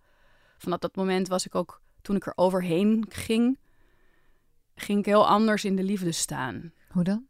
vanaf 0.58 0.80
dat 0.80 0.96
moment 0.96 1.28
was 1.28 1.46
ik 1.46 1.56
ook, 1.56 1.82
toen 2.02 2.16
ik 2.16 2.26
er 2.26 2.34
overheen 2.36 3.06
ging, 3.10 3.60
ging 4.76 5.00
ik 5.00 5.06
heel 5.06 5.28
anders 5.28 5.66
in 5.66 5.76
de 5.76 5.84
liefde 5.84 6.12
staan. 6.12 6.74
Hoe 6.90 7.04
dan? 7.04 7.28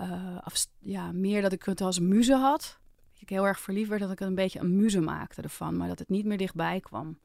Uh, 0.00 0.36
ja, 0.78 1.12
meer 1.12 1.42
dat 1.42 1.52
ik 1.52 1.64
het 1.64 1.80
als 1.80 1.98
muze 1.98 2.36
had. 2.36 2.78
Ik 3.18 3.28
heel 3.28 3.46
erg 3.46 3.60
verliefd 3.60 3.88
werd, 3.88 4.00
dat 4.00 4.10
ik 4.10 4.20
een 4.20 4.34
beetje 4.34 4.60
een 4.60 4.76
muze 4.76 5.00
maakte 5.00 5.42
ervan, 5.42 5.76
maar 5.76 5.88
dat 5.88 5.98
het 5.98 6.08
niet 6.08 6.24
meer 6.24 6.36
dichtbij 6.36 6.80
kwam. 6.80 7.18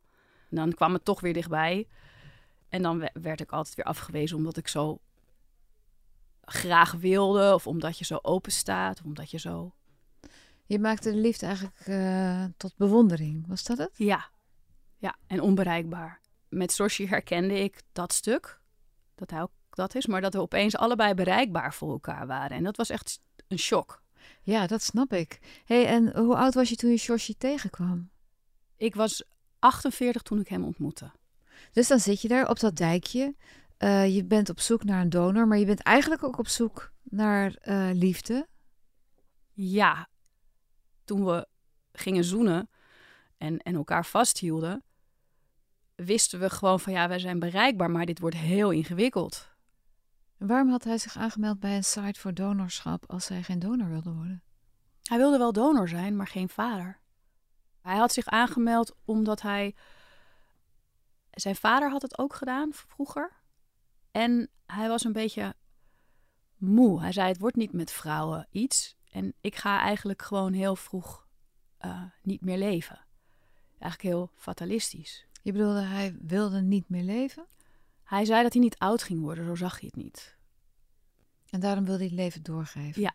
En 0.49 0.55
dan 0.55 0.73
kwam 0.73 0.93
het 0.93 1.05
toch 1.05 1.19
weer 1.19 1.33
dichtbij. 1.33 1.87
En 2.69 2.81
dan 2.81 3.09
werd 3.13 3.41
ik 3.41 3.51
altijd 3.51 3.75
weer 3.75 3.85
afgewezen 3.85 4.37
omdat 4.37 4.57
ik 4.57 4.67
zo 4.67 4.99
graag 6.41 6.91
wilde, 6.91 7.53
of 7.53 7.67
omdat 7.67 7.97
je 7.97 8.05
zo 8.05 8.19
open 8.21 8.51
staat, 8.51 8.99
of 8.99 9.05
omdat 9.05 9.31
je 9.31 9.39
zo. 9.39 9.73
Je 10.65 10.79
maakte 10.79 11.11
de 11.11 11.17
liefde 11.17 11.45
eigenlijk 11.45 11.87
uh, 11.87 12.45
tot 12.57 12.77
bewondering, 12.77 13.47
was 13.47 13.63
dat 13.63 13.77
het? 13.77 13.91
Ja, 13.93 14.29
ja, 14.97 15.15
en 15.27 15.41
onbereikbaar. 15.41 16.21
Met 16.49 16.71
Soshi 16.71 17.07
herkende 17.07 17.59
ik 17.59 17.81
dat 17.91 18.13
stuk, 18.13 18.59
dat 19.15 19.29
hij 19.29 19.41
ook 19.41 19.51
dat 19.75 19.95
is, 19.95 20.07
maar 20.07 20.21
dat 20.21 20.33
we 20.33 20.39
opeens 20.39 20.77
allebei 20.77 21.13
bereikbaar 21.13 21.73
voor 21.73 21.91
elkaar 21.91 22.27
waren. 22.27 22.57
En 22.57 22.63
dat 22.63 22.77
was 22.77 22.89
echt 22.89 23.19
een 23.47 23.59
shock. 23.59 24.01
Ja, 24.41 24.67
dat 24.67 24.81
snap 24.81 25.13
ik. 25.13 25.61
hey, 25.65 25.85
en 25.85 26.17
hoe 26.17 26.35
oud 26.35 26.53
was 26.53 26.69
je 26.69 26.75
toen 26.75 26.89
je 26.89 26.97
Soshi 26.97 27.37
tegenkwam? 27.37 28.09
Ik 28.77 28.95
was 28.95 29.23
48 29.59 30.21
toen 30.21 30.39
ik 30.39 30.47
hem 30.47 30.63
ontmoette. 30.63 31.11
Dus 31.71 31.87
dan 31.87 31.99
zit 31.99 32.21
je 32.21 32.27
daar 32.27 32.49
op 32.49 32.59
dat 32.59 32.75
dijkje. 32.75 33.35
Uh, 33.79 34.15
je 34.15 34.25
bent 34.25 34.49
op 34.49 34.59
zoek 34.59 34.83
naar 34.83 35.01
een 35.01 35.09
donor, 35.09 35.47
maar 35.47 35.57
je 35.57 35.65
bent 35.65 35.81
eigenlijk 35.81 36.23
ook 36.23 36.37
op 36.37 36.47
zoek 36.47 36.91
naar 37.03 37.55
uh, 37.63 37.89
liefde. 37.93 38.47
Ja, 39.53 40.07
toen 41.03 41.25
we 41.25 41.47
gingen 41.91 42.23
zoenen 42.23 42.69
en, 43.37 43.57
en 43.57 43.75
elkaar 43.75 44.05
vasthielden, 44.05 44.83
wisten 45.95 46.39
we 46.39 46.49
gewoon 46.49 46.79
van 46.79 46.93
ja, 46.93 47.07
wij 47.07 47.19
zijn 47.19 47.39
bereikbaar, 47.39 47.91
maar 47.91 48.05
dit 48.05 48.19
wordt 48.19 48.35
heel 48.35 48.71
ingewikkeld. 48.71 49.52
Waarom 50.47 50.69
had 50.69 50.83
hij 50.83 50.97
zich 50.97 51.17
aangemeld 51.17 51.59
bij 51.59 51.75
een 51.75 51.83
site 51.83 52.19
voor 52.19 52.33
donorschap 52.33 53.03
als 53.12 53.27
hij 53.27 53.43
geen 53.43 53.59
donor 53.59 53.89
wilde 53.89 54.13
worden? 54.13 54.43
Hij 55.03 55.17
wilde 55.17 55.38
wel 55.38 55.53
donor 55.53 55.88
zijn, 55.88 56.15
maar 56.15 56.27
geen 56.27 56.50
vader. 56.50 57.00
Hij 57.81 57.97
had 57.97 58.13
zich 58.13 58.25
aangemeld 58.25 58.95
omdat 59.05 59.41
hij. 59.41 59.75
Zijn 61.31 61.55
vader 61.55 61.89
had 61.89 62.01
het 62.01 62.17
ook 62.17 62.33
gedaan 62.33 62.73
vroeger. 62.73 63.31
En 64.12 64.50
hij 64.65 64.88
was 64.88 65.03
een 65.03 65.13
beetje 65.13 65.55
moe. 66.57 67.01
Hij 67.01 67.12
zei: 67.12 67.27
Het 67.27 67.39
wordt 67.39 67.55
niet 67.55 67.73
met 67.73 67.91
vrouwen 67.91 68.47
iets. 68.50 68.95
En 69.12 69.33
ik 69.41 69.55
ga 69.55 69.79
eigenlijk 69.79 70.21
gewoon 70.21 70.53
heel 70.53 70.75
vroeg 70.75 71.27
uh, 71.85 72.03
niet 72.21 72.41
meer 72.41 72.57
leven. 72.57 73.05
Eigenlijk 73.79 74.15
heel 74.15 74.31
fatalistisch. 74.35 75.27
Je 75.41 75.51
bedoelde, 75.51 75.81
hij 75.81 76.17
wilde 76.21 76.62
niet 76.62 76.89
meer 76.89 77.03
leven? 77.03 77.47
Hij 78.13 78.25
zei 78.25 78.43
dat 78.43 78.53
hij 78.53 78.62
niet 78.62 78.77
oud 78.77 79.03
ging 79.03 79.20
worden, 79.20 79.46
zo 79.46 79.55
zag 79.55 79.79
hij 79.79 79.91
het 79.93 80.03
niet. 80.03 80.38
En 81.50 81.60
daarom 81.60 81.86
wilde 81.86 82.00
hij 82.00 82.08
het 82.08 82.15
leven 82.15 82.43
doorgeven? 82.43 83.01
Ja. 83.01 83.13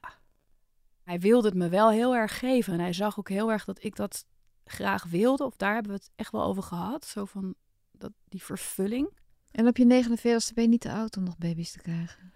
Hij 1.02 1.20
wilde 1.20 1.48
het 1.48 1.56
me 1.56 1.68
wel 1.68 1.90
heel 1.90 2.14
erg 2.14 2.38
geven. 2.38 2.72
En 2.72 2.80
hij 2.80 2.92
zag 2.92 3.18
ook 3.18 3.28
heel 3.28 3.52
erg 3.52 3.64
dat 3.64 3.84
ik 3.84 3.96
dat 3.96 4.26
graag 4.64 5.04
wilde. 5.04 5.44
Of 5.44 5.56
daar 5.56 5.74
hebben 5.74 5.92
we 5.92 5.98
het 5.98 6.10
echt 6.16 6.32
wel 6.32 6.44
over 6.44 6.62
gehad. 6.62 7.04
Zo 7.04 7.24
van 7.24 7.54
dat, 7.92 8.12
die 8.28 8.42
vervulling. 8.42 9.18
En 9.50 9.66
op 9.66 9.76
je 9.76 9.84
49ste 9.84 10.54
ben 10.54 10.64
je 10.64 10.68
niet 10.68 10.80
te 10.80 10.92
oud 10.92 11.16
om 11.16 11.22
nog 11.22 11.38
baby's 11.38 11.72
te 11.72 11.78
krijgen? 11.78 12.32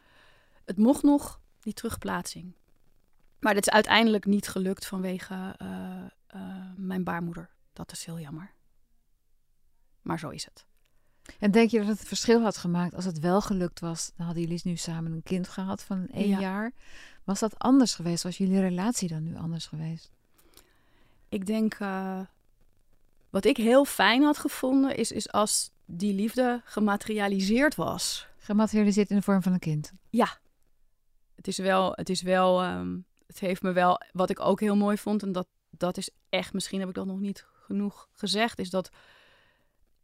Het 0.65 0.77
mocht 0.77 1.03
nog, 1.03 1.41
die 1.61 1.73
terugplaatsing. 1.73 2.57
Maar 3.39 3.55
dat 3.55 3.67
is 3.67 3.73
uiteindelijk 3.73 4.25
niet 4.25 4.49
gelukt 4.49 4.87
vanwege 4.87 5.57
uh, 5.63 6.05
uh, 6.35 6.71
mijn 6.77 7.05
baarmoeder. 7.05 7.51
Dat 7.73 7.93
is 7.93 8.05
heel 8.05 8.21
jammer. 8.21 8.55
Maar 10.03 10.19
zo 10.19 10.29
is 10.29 10.45
het. 10.45 10.67
En 11.39 11.51
denk 11.51 11.71
je 11.71 11.79
dat 11.79 11.87
het 11.87 12.09
verschil 12.09 12.43
had 12.43 12.57
gemaakt 12.57 12.95
als 12.95 13.05
het 13.05 13.19
wel 13.19 13.41
gelukt 13.41 13.81
was? 13.81 14.13
Dan 14.17 14.27
hadden 14.27 14.45
jullie 14.45 14.61
nu 14.65 14.77
samen 14.77 15.13
een 15.13 15.23
kind 15.23 15.49
gehad 15.49 15.83
van 15.83 16.09
één 16.09 16.41
jaar. 16.41 16.73
Was 17.25 17.41
dat 17.41 17.59
anders 17.59 17.95
geweest? 17.95 18.23
Was 18.23 18.39
jullie 18.39 18.61
relatie 18.61 19.09
dan 19.09 19.23
nu 19.23 19.37
anders 19.37 19.67
geweest? 19.67 20.11
Ik 21.29 21.47
denk, 21.47 21.79
uh, 21.79 22.21
wat 23.31 23.45
ik 23.45 23.57
heel 23.57 23.85
fijn 23.85 24.23
had 24.23 24.39
gevonden, 24.39 24.97
is, 24.97 25.13
is 25.13 25.33
als 25.33 25.71
die 25.85 26.15
liefde 26.15 26.61
gematerialiseerd 26.65 27.75
was. 27.75 28.27
Gematerialiseerd 28.39 29.11
in 29.11 29.17
de 29.17 29.23
vorm 29.23 29.43
van 29.43 29.53
een 29.53 29.59
kind? 29.59 29.93
Ja. 30.11 30.39
Het 31.35 31.49
is 31.49 31.59
wel, 31.59 31.93
het 31.95 32.09
is 32.09 32.23
wel, 32.23 32.65
um, 32.65 33.05
het 33.27 33.39
heeft 33.39 33.63
me 33.63 33.73
wel, 33.73 34.01
wat 34.13 34.31
ik 34.31 34.41
ook 34.41 34.61
heel 34.61 34.77
mooi 34.77 34.99
vond, 34.99 35.23
en 35.23 35.33
dat, 35.33 35.47
dat 35.71 35.97
is 35.97 36.11
echt, 36.29 36.53
misschien 36.53 36.81
heb 36.81 36.89
ik 36.89 36.95
dat 36.95 37.07
nog 37.07 37.21
niet 37.21 37.47
genoeg 37.53 38.09
gezegd, 38.13 38.59
is 38.59 38.71
dat 38.71 38.91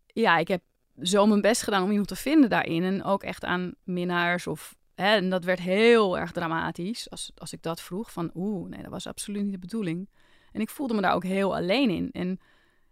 ja, 0.07 0.39
ik 0.39 0.49
heb 0.49 0.63
zo 1.02 1.26
mijn 1.26 1.40
best 1.40 1.62
gedaan 1.62 1.83
om 1.83 1.90
iemand 1.90 2.09
te 2.09 2.17
vinden 2.17 2.50
daarin. 2.50 2.83
En 2.83 3.05
ook 3.05 3.23
echt 3.23 3.45
aan 3.45 3.75
minnaars 3.83 4.47
of... 4.47 4.76
Hè, 4.95 5.14
en 5.14 5.31
dat 5.31 5.45
werd 5.45 5.61
heel 5.61 6.19
erg 6.19 6.33
dramatisch 6.33 7.11
als, 7.11 7.33
als 7.35 7.52
ik 7.52 7.62
dat 7.62 7.81
vroeg. 7.81 8.12
Van 8.12 8.31
oeh, 8.35 8.69
nee, 8.69 8.83
dat 8.83 8.90
was 8.90 9.07
absoluut 9.07 9.43
niet 9.43 9.52
de 9.52 9.59
bedoeling. 9.59 10.09
En 10.52 10.61
ik 10.61 10.71
voelde 10.71 10.95
me 10.95 11.00
daar 11.00 11.14
ook 11.14 11.25
heel 11.25 11.57
alleen 11.57 11.90
in. 11.90 12.11
En 12.12 12.40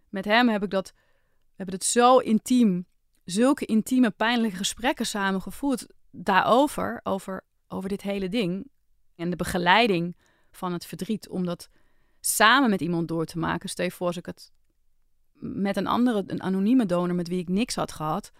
met 0.09 0.25
hem 0.25 0.49
heb 0.49 0.63
ik 0.63 0.69
dat... 0.69 0.93
Hebben 1.55 1.75
het 1.75 1.83
zo 1.83 2.17
intiem... 2.17 2.85
Zulke 3.23 3.65
intieme, 3.65 4.11
pijnlijke 4.11 4.57
gesprekken 4.57 5.05
samen 5.05 5.41
gevoerd 5.41 5.87
daarover. 6.11 6.99
Over, 7.03 7.45
over 7.67 7.89
dit 7.89 8.01
hele 8.01 8.29
ding. 8.29 8.69
En 9.15 9.29
de 9.29 9.35
begeleiding 9.35 10.17
van 10.51 10.73
het 10.73 10.85
verdriet. 10.85 11.29
Om 11.29 11.45
dat 11.45 11.69
samen 12.19 12.69
met 12.69 12.81
iemand 12.81 13.07
door 13.07 13.25
te 13.25 13.37
maken. 13.37 13.69
Stel 13.69 13.85
je 13.85 13.91
voor 13.91 14.07
als 14.07 14.17
ik 14.17 14.25
het 14.25 14.51
met 15.39 15.77
een 15.77 15.87
andere, 15.87 16.23
een 16.27 16.41
anonieme 16.41 16.85
donor 16.85 17.15
met 17.15 17.27
wie 17.27 17.39
ik 17.39 17.49
niks 17.49 17.75
had 17.75 17.91
gehad, 17.91 18.31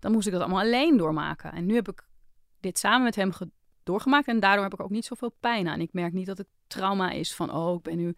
dan 0.00 0.12
moest 0.12 0.26
ik 0.26 0.32
dat 0.32 0.42
allemaal 0.42 0.60
alleen 0.60 0.96
doormaken. 0.96 1.52
En 1.52 1.66
nu 1.66 1.74
heb 1.74 1.88
ik 1.88 2.06
dit 2.60 2.78
samen 2.78 3.02
met 3.02 3.14
hem 3.14 3.30
doorgemaakt 3.82 4.28
en 4.28 4.40
daardoor 4.40 4.64
heb 4.64 4.72
ik 4.72 4.80
ook 4.80 4.90
niet 4.90 5.04
zoveel 5.04 5.34
pijn 5.40 5.68
aan. 5.68 5.80
Ik 5.80 5.92
merk 5.92 6.12
niet 6.12 6.26
dat 6.26 6.38
het 6.38 6.48
trauma 6.66 7.10
is 7.10 7.34
van, 7.34 7.52
oh, 7.52 7.74
ik 7.74 7.82
ben 7.82 7.96
nu 7.96 8.14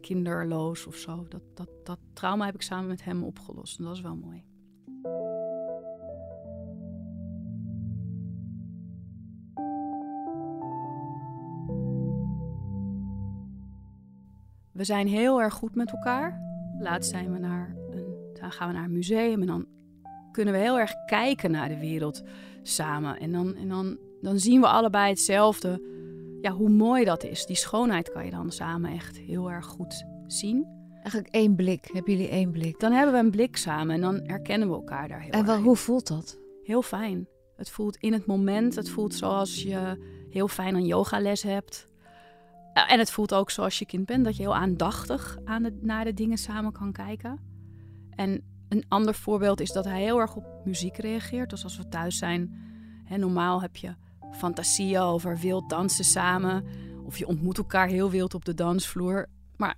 kinderloos 0.00 0.86
of 0.86 0.96
zo. 0.96 1.26
Dat, 1.28 1.42
dat, 1.54 1.68
dat 1.84 1.98
trauma 2.12 2.44
heb 2.44 2.54
ik 2.54 2.62
samen 2.62 2.86
met 2.86 3.04
hem 3.04 3.24
opgelost 3.24 3.78
en 3.78 3.84
dat 3.84 3.94
is 3.94 4.00
wel 4.00 4.16
mooi. 4.16 4.44
We 14.72 14.84
zijn 14.84 15.06
heel 15.06 15.40
erg 15.42 15.54
goed 15.54 15.74
met 15.74 15.92
elkaar. 15.92 16.45
Laatst 16.78 17.10
zijn 17.10 17.32
we 17.32 17.38
naar 17.38 17.76
een, 17.90 18.04
dan 18.40 18.52
gaan 18.52 18.68
we 18.68 18.74
naar 18.74 18.84
een 18.84 18.92
museum 18.92 19.40
en 19.40 19.46
dan 19.46 19.66
kunnen 20.32 20.54
we 20.54 20.60
heel 20.60 20.78
erg 20.78 20.92
kijken 21.06 21.50
naar 21.50 21.68
de 21.68 21.78
wereld 21.78 22.22
samen. 22.62 23.18
En 23.18 23.32
dan, 23.32 23.54
en 23.54 23.68
dan, 23.68 23.98
dan 24.20 24.38
zien 24.38 24.60
we 24.60 24.66
allebei 24.66 25.08
hetzelfde. 25.08 25.82
Ja, 26.40 26.50
hoe 26.50 26.68
mooi 26.68 27.04
dat 27.04 27.24
is. 27.24 27.46
Die 27.46 27.56
schoonheid 27.56 28.12
kan 28.12 28.24
je 28.24 28.30
dan 28.30 28.50
samen 28.50 28.92
echt 28.92 29.18
heel 29.18 29.50
erg 29.50 29.66
goed 29.66 30.04
zien. 30.26 30.66
Eigenlijk 30.92 31.34
één 31.34 31.54
blik. 31.54 31.88
Hebben 31.92 32.12
jullie 32.12 32.28
één 32.28 32.50
blik? 32.50 32.80
Dan 32.80 32.92
hebben 32.92 33.14
we 33.14 33.20
een 33.20 33.30
blik 33.30 33.56
samen 33.56 33.94
en 33.94 34.00
dan 34.00 34.20
herkennen 34.22 34.68
we 34.68 34.74
elkaar 34.74 35.08
daar 35.08 35.20
heel 35.20 35.30
en 35.30 35.46
wel, 35.46 35.60
hoe 35.60 35.76
voelt 35.76 36.06
dat? 36.06 36.38
Heel 36.62 36.82
fijn. 36.82 37.28
Het 37.56 37.70
voelt 37.70 37.96
in 37.96 38.12
het 38.12 38.26
moment. 38.26 38.74
Het 38.74 38.90
voelt 38.90 39.14
zoals 39.14 39.62
je 39.62 39.98
heel 40.30 40.48
fijn 40.48 40.74
een 40.74 40.86
yogales 40.86 41.42
hebt. 41.42 41.88
Eh, 42.76 42.92
en 42.92 42.98
het 42.98 43.10
voelt 43.10 43.34
ook 43.34 43.50
zoals 43.50 43.78
je 43.78 43.86
kind 43.86 44.06
bent, 44.06 44.24
dat 44.24 44.36
je 44.36 44.42
heel 44.42 44.56
aandachtig 44.56 45.38
aan 45.44 45.62
de, 45.62 45.78
naar 45.80 46.04
de 46.04 46.14
dingen 46.14 46.38
samen 46.38 46.72
kan 46.72 46.92
kijken. 46.92 47.38
En 48.10 48.42
een 48.68 48.84
ander 48.88 49.14
voorbeeld 49.14 49.60
is 49.60 49.72
dat 49.72 49.84
hij 49.84 50.02
heel 50.02 50.18
erg 50.18 50.36
op 50.36 50.44
muziek 50.64 50.96
reageert. 50.96 51.50
Dus 51.50 51.64
als 51.64 51.76
we 51.76 51.88
thuis 51.88 52.18
zijn, 52.18 52.54
hè, 53.04 53.16
normaal 53.16 53.62
heb 53.62 53.76
je 53.76 53.94
fantasieën 54.32 55.00
over 55.00 55.38
wild 55.38 55.70
dansen 55.70 56.04
samen. 56.04 56.64
Of 57.04 57.18
je 57.18 57.26
ontmoet 57.26 57.58
elkaar 57.58 57.88
heel 57.88 58.10
wild 58.10 58.34
op 58.34 58.44
de 58.44 58.54
dansvloer. 58.54 59.28
Maar 59.56 59.74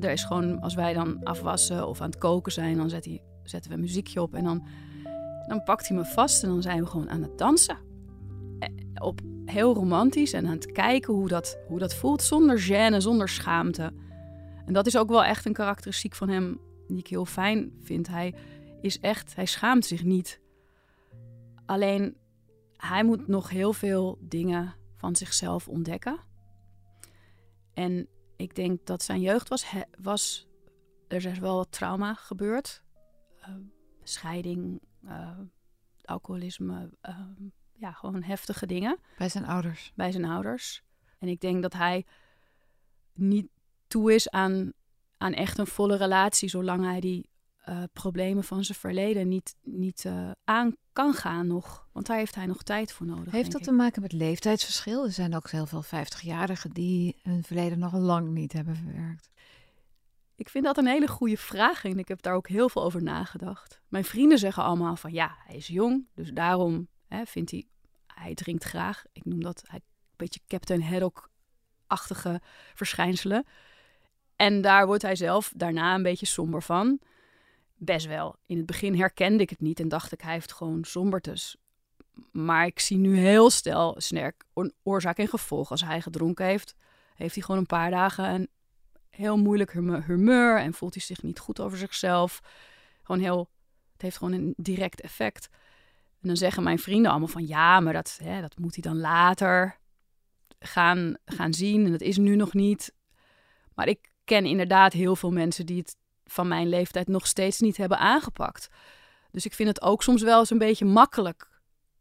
er 0.00 0.10
is 0.10 0.24
gewoon, 0.24 0.60
als 0.60 0.74
wij 0.74 0.92
dan 0.92 1.22
afwassen 1.24 1.88
of 1.88 2.00
aan 2.00 2.10
het 2.10 2.18
koken 2.18 2.52
zijn, 2.52 2.76
dan 2.76 2.90
zet 2.90 3.04
hij, 3.04 3.22
zetten 3.42 3.70
we 3.70 3.76
muziekje 3.76 4.22
op. 4.22 4.34
En 4.34 4.44
dan, 4.44 4.66
dan 5.46 5.62
pakt 5.62 5.88
hij 5.88 5.96
me 5.96 6.04
vast 6.04 6.42
en 6.42 6.48
dan 6.48 6.62
zijn 6.62 6.80
we 6.80 6.86
gewoon 6.86 7.10
aan 7.10 7.22
het 7.22 7.38
dansen. 7.38 7.78
Eh, 8.58 8.68
op 8.94 9.20
heel 9.44 9.74
romantisch 9.74 10.32
en 10.32 10.46
aan 10.46 10.52
het 10.52 10.72
kijken 10.72 11.14
hoe 11.14 11.28
dat, 11.28 11.58
hoe 11.68 11.78
dat 11.78 11.94
voelt 11.94 12.22
zonder 12.22 12.60
gêne, 12.60 12.96
zonder 12.96 13.28
schaamte. 13.28 13.92
En 14.66 14.72
dat 14.72 14.86
is 14.86 14.96
ook 14.96 15.08
wel 15.08 15.24
echt 15.24 15.46
een 15.46 15.52
karakteristiek 15.52 16.14
van 16.14 16.28
hem 16.28 16.60
die 16.86 16.98
ik 16.98 17.06
heel 17.06 17.24
fijn 17.24 17.72
vind. 17.82 18.08
Hij 18.08 18.34
is 18.80 19.00
echt, 19.00 19.34
hij 19.34 19.46
schaamt 19.46 19.84
zich 19.84 20.04
niet. 20.04 20.40
Alleen 21.66 22.16
hij 22.76 23.04
moet 23.04 23.28
nog 23.28 23.50
heel 23.50 23.72
veel 23.72 24.18
dingen 24.20 24.74
van 24.96 25.16
zichzelf 25.16 25.68
ontdekken. 25.68 26.18
En 27.74 28.08
ik 28.36 28.54
denk 28.54 28.86
dat 28.86 29.02
zijn 29.02 29.20
jeugd 29.20 29.48
was, 29.48 29.66
was 30.00 30.48
er 31.08 31.24
is 31.26 31.38
wel 31.38 31.56
wat 31.56 31.72
trauma 31.72 32.14
gebeurd. 32.14 32.82
Uh, 33.40 33.54
scheiding, 34.02 34.80
uh, 35.04 35.38
alcoholisme, 36.04 36.90
uh, 37.02 37.18
ja, 37.82 37.92
gewoon 37.92 38.22
heftige 38.22 38.66
dingen. 38.66 38.98
Bij 39.18 39.28
zijn 39.28 39.46
ouders. 39.46 39.92
Bij 39.94 40.12
zijn 40.12 40.24
ouders. 40.24 40.82
En 41.18 41.28
ik 41.28 41.40
denk 41.40 41.62
dat 41.62 41.72
hij 41.72 42.06
niet 43.12 43.48
toe 43.86 44.14
is 44.14 44.30
aan, 44.30 44.72
aan 45.18 45.32
echt 45.32 45.58
een 45.58 45.66
volle 45.66 45.96
relatie, 45.96 46.48
zolang 46.48 46.84
hij 46.84 47.00
die 47.00 47.30
uh, 47.68 47.82
problemen 47.92 48.44
van 48.44 48.64
zijn 48.64 48.78
verleden 48.78 49.28
niet, 49.28 49.56
niet 49.62 50.04
uh, 50.04 50.30
aan 50.44 50.76
kan 50.92 51.14
gaan 51.14 51.46
nog. 51.46 51.88
Want 51.92 52.06
daar 52.06 52.16
heeft 52.16 52.34
hij 52.34 52.46
nog 52.46 52.62
tijd 52.62 52.92
voor 52.92 53.06
nodig. 53.06 53.32
Heeft 53.32 53.52
dat 53.52 53.60
ik. 53.60 53.66
te 53.66 53.72
maken 53.72 54.02
met 54.02 54.12
leeftijdsverschil? 54.12 55.04
Er 55.04 55.12
zijn 55.12 55.36
ook 55.36 55.50
heel 55.50 55.66
veel 55.66 55.84
50-jarigen 55.84 56.72
die 56.72 57.20
hun 57.22 57.42
verleden 57.42 57.78
nog 57.78 57.92
lang 57.92 58.28
niet 58.28 58.52
hebben 58.52 58.76
verwerkt. 58.76 59.30
Ik 60.36 60.48
vind 60.48 60.64
dat 60.64 60.78
een 60.78 60.86
hele 60.86 61.08
goede 61.08 61.36
vraag 61.36 61.84
en 61.84 61.98
ik 61.98 62.08
heb 62.08 62.22
daar 62.22 62.34
ook 62.34 62.48
heel 62.48 62.68
veel 62.68 62.82
over 62.84 63.02
nagedacht. 63.02 63.80
Mijn 63.88 64.04
vrienden 64.04 64.38
zeggen 64.38 64.62
allemaal 64.62 64.96
van 64.96 65.12
ja, 65.12 65.36
hij 65.46 65.56
is 65.56 65.66
jong, 65.66 66.06
dus 66.14 66.30
daarom 66.30 66.88
hè, 67.06 67.26
vindt 67.26 67.50
hij 67.50 67.66
hij 68.22 68.34
drinkt 68.34 68.64
graag. 68.64 69.04
Ik 69.12 69.24
noem 69.24 69.42
dat 69.42 69.62
hij, 69.66 69.78
een 69.78 70.16
beetje 70.16 70.40
Captain 70.46 70.82
Haddock-achtige 70.82 72.40
verschijnselen. 72.74 73.46
En 74.36 74.60
daar 74.60 74.86
wordt 74.86 75.02
hij 75.02 75.16
zelf 75.16 75.52
daarna 75.56 75.94
een 75.94 76.02
beetje 76.02 76.26
somber 76.26 76.62
van. 76.62 77.00
Best 77.74 78.06
wel. 78.06 78.36
In 78.46 78.56
het 78.56 78.66
begin 78.66 78.98
herkende 78.98 79.42
ik 79.42 79.50
het 79.50 79.60
niet 79.60 79.80
en 79.80 79.88
dacht 79.88 80.12
ik, 80.12 80.20
hij 80.20 80.32
heeft 80.32 80.52
gewoon 80.52 80.84
sombertes. 80.84 81.56
Maar 82.32 82.66
ik 82.66 82.80
zie 82.80 82.96
nu 82.96 83.16
heel 83.16 83.50
stel 83.50 83.94
sterk 83.98 84.44
oorzaak 84.82 85.18
en 85.18 85.28
gevolg. 85.28 85.70
Als 85.70 85.84
hij 85.84 86.00
gedronken 86.00 86.46
heeft, 86.46 86.74
heeft 87.14 87.34
hij 87.34 87.42
gewoon 87.42 87.60
een 87.60 87.66
paar 87.66 87.90
dagen 87.90 88.34
een 88.34 88.48
heel 89.10 89.38
moeilijk 89.38 89.72
humeur 90.06 90.58
en 90.58 90.74
voelt 90.74 90.94
hij 90.94 91.02
zich 91.02 91.22
niet 91.22 91.38
goed 91.38 91.60
over 91.60 91.78
zichzelf. 91.78 92.40
Gewoon 93.02 93.20
heel, 93.20 93.50
het 93.92 94.02
heeft 94.02 94.16
gewoon 94.16 94.32
een 94.32 94.54
direct 94.56 95.00
effect. 95.00 95.48
En 96.22 96.28
dan 96.28 96.36
zeggen 96.36 96.62
mijn 96.62 96.78
vrienden 96.78 97.10
allemaal 97.10 97.28
van 97.28 97.46
ja, 97.46 97.80
maar 97.80 97.92
dat, 97.92 98.18
hè, 98.22 98.40
dat 98.40 98.58
moet 98.58 98.74
hij 98.74 98.82
dan 98.82 99.00
later 99.00 99.78
gaan, 100.58 101.16
gaan 101.24 101.54
zien. 101.54 101.84
En 101.84 101.90
dat 101.90 102.00
is 102.00 102.16
nu 102.16 102.36
nog 102.36 102.52
niet. 102.52 102.94
Maar 103.74 103.88
ik 103.88 104.12
ken 104.24 104.44
inderdaad 104.44 104.92
heel 104.92 105.16
veel 105.16 105.30
mensen 105.30 105.66
die 105.66 105.78
het 105.78 105.96
van 106.24 106.48
mijn 106.48 106.68
leeftijd 106.68 107.08
nog 107.08 107.26
steeds 107.26 107.60
niet 107.60 107.76
hebben 107.76 107.98
aangepakt. 107.98 108.68
Dus 109.30 109.44
ik 109.44 109.54
vind 109.54 109.68
het 109.68 109.82
ook 109.82 110.02
soms 110.02 110.22
wel 110.22 110.38
eens 110.38 110.50
een 110.50 110.58
beetje 110.58 110.84
makkelijk 110.84 111.50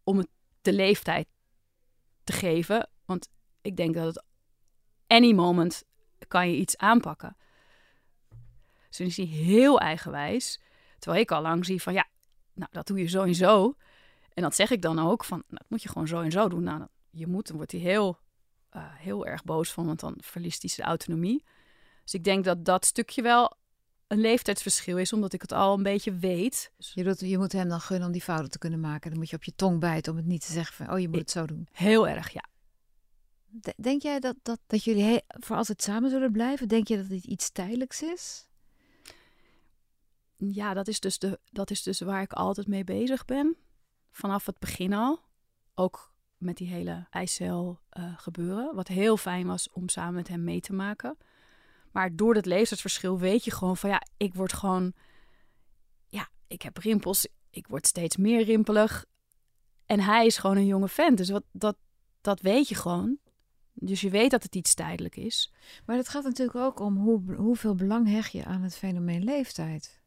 om 0.04 0.18
het 0.18 0.28
de 0.62 0.74
leeftijd 0.74 1.28
te 2.24 2.34
geven. 2.34 2.90
Want 3.06 3.30
ik 3.62 3.75
denk 3.75 3.94
dat 3.94 4.06
het 4.06 4.24
any 5.08 5.34
moment 5.34 5.84
kan 6.28 6.50
je 6.50 6.58
iets 6.58 6.78
aanpakken. 6.78 7.38
Dus 8.88 8.98
dan 8.98 9.08
is 9.08 9.18
hij 9.18 9.25
heel 9.25 9.80
eigenwijs. 9.80 10.62
Terwijl 11.00 11.24
ik 11.24 11.32
al 11.32 11.42
lang 11.42 11.66
zie 11.66 11.82
van 11.82 11.94
ja, 11.94 12.08
nou 12.54 12.70
dat 12.72 12.88
doe 12.88 13.00
je 13.00 13.34
zo. 13.34 13.75
En 14.34 14.44
dat 14.44 14.56
zeg 14.56 14.72
ik 14.72 14.82
dan 14.82 15.00
ook, 15.00 15.24
van 15.24 15.38
nou, 15.38 15.58
dat 15.58 15.70
moet 15.70 15.84
je 15.84 15.90
gewoon 15.90 16.08
zo 16.08 16.22
en 16.22 16.32
zo 16.32 16.50
doen. 16.50 16.64
Nou, 16.64 16.88
je 17.10 17.28
moet, 17.28 17.48
dan 17.48 17.56
wordt 17.56 17.72
hij 17.72 17.82
heel, 17.82 18.20
uh, 18.76 18.84
heel 18.86 19.26
erg 19.26 19.44
boos 19.44 19.72
van, 19.72 19.86
want 19.86 20.00
dan 20.00 20.16
verliest 20.18 20.62
hij 20.62 20.72
zijn 20.72 20.88
autonomie. 20.88 21.44
Dus 22.04 22.14
ik 22.14 22.24
denk 22.24 22.44
dat 22.44 22.66
dat 22.66 22.86
stukje 22.86 23.22
wel 23.22 23.58
een 24.08 24.20
leeftijdsverschil 24.20 24.98
is, 24.98 25.14
omdat 25.14 25.34
ik 25.34 25.42
het 25.42 25.52
al 25.52 25.74
een 25.78 25.84
beetje 25.84 26.16
weet. 26.16 26.72
Je, 26.78 27.04
doet, 27.04 27.20
je 27.20 27.38
moet 27.38 27.52
hem 27.52 27.70
dan 27.70 27.82
gunnen 27.82 28.08
om 28.08 28.14
die 28.14 28.22
fouten 28.22 28.50
te 28.50 28.58
kunnen 28.58 28.80
maken. 28.80 29.10
Dan 29.10 29.20
moet 29.20 29.30
je 29.30 29.36
op 29.36 29.44
je 29.44 29.56
tong 29.56 29.80
bijten 29.80 30.12
om 30.12 30.18
het 30.18 30.28
niet 30.28 30.46
te 30.46 30.52
zeggen 30.52 30.76
van, 30.76 30.94
oh, 30.94 31.00
je 31.00 31.10
moet 31.10 31.20
het 31.20 31.32
zo 31.32 31.46
doen. 31.46 31.68
Heel 31.72 32.08
erg, 32.08 32.30
ja. 32.30 32.46
Denk 33.78 34.02
jij 34.02 34.20
dat, 34.20 34.36
dat, 34.42 34.60
dat 34.68 34.84
jullie 34.84 35.22
voor 35.28 35.56
altijd 35.56 35.82
samen 35.82 36.10
zullen 36.10 36.32
blijven? 36.32 36.68
Denk 36.68 36.88
je 36.88 36.98
dat 36.98 37.10
dit 37.10 37.24
iets 37.24 37.52
tijdelijks 37.52 38.02
is? 38.02 38.48
Ja, 40.38 40.74
dat 40.74 40.88
is 40.88 41.00
dus, 41.00 41.20
de, 41.20 41.40
dat 41.52 41.72
is 41.72 41.84
dus 41.84 42.00
waar 42.00 42.22
ik 42.22 42.34
altijd 42.34 42.68
mee 42.68 42.84
bezig 42.84 43.26
ben 43.26 43.58
vanaf 44.12 44.46
het 44.46 44.60
begin 44.60 44.94
al. 44.94 45.20
Ook 45.75 46.13
met 46.38 46.58
die 46.58 46.68
hele 46.68 47.08
eicel 47.10 47.80
uh, 47.98 48.13
gebeuren. 48.18 48.75
Wat 48.75 48.88
heel 48.88 49.18
fijn 49.18 49.48
was 49.48 49.70
om 49.70 49.89
samen 49.89 50.13
met 50.13 50.27
hem 50.27 50.44
mee 50.44 50.62
te 50.62 50.74
maken. 50.74 51.18
Maar 51.91 52.15
door 52.15 52.34
dat 52.34 52.46
leeftijdsverschil 52.46 53.20
weet 53.20 53.44
je 53.44 53.51
gewoon 53.51 53.77
van 53.77 53.89
ja, 53.89 54.01
ik 54.18 54.34
word 54.34 54.53
gewoon. 54.53 54.94
Ja, 56.08 56.30
ik 56.48 56.62
heb 56.62 56.77
rimpels. 56.77 57.27
Ik 57.50 57.68
word 57.68 57.88
steeds 57.88 58.18
meer 58.18 58.44
rimpelig. 58.44 59.06
En 59.86 60.00
hij 60.00 60.25
is 60.25 60.38
gewoon 60.38 60.58
een 60.58 60.65
jonge 60.65 60.88
vent. 60.88 61.18
Dus 61.18 61.30
wat, 61.30 61.44
dat, 61.51 61.75
dat 62.22 62.41
weet 62.41 62.68
je 62.68 62.75
gewoon. 62.75 63.18
Dus 63.74 64.01
je 64.01 64.10
weet 64.10 64.32
dat 64.32 64.44
het 64.44 64.56
iets 64.56 64.74
tijdelijk 64.74 65.15
is. 65.15 65.53
Maar 65.86 65.98
het 65.98 66.10
gaat 66.10 66.24
natuurlijk 66.24 66.58
ook 66.58 66.80
om 66.80 66.98
hoe, 66.98 67.36
hoeveel 67.36 67.75
belang 67.75 68.08
hecht 68.08 68.32
je 68.32 68.46
aan 68.46 68.62
het 68.62 68.75
fenomeen 68.75 69.24
leeftijd. 69.24 70.00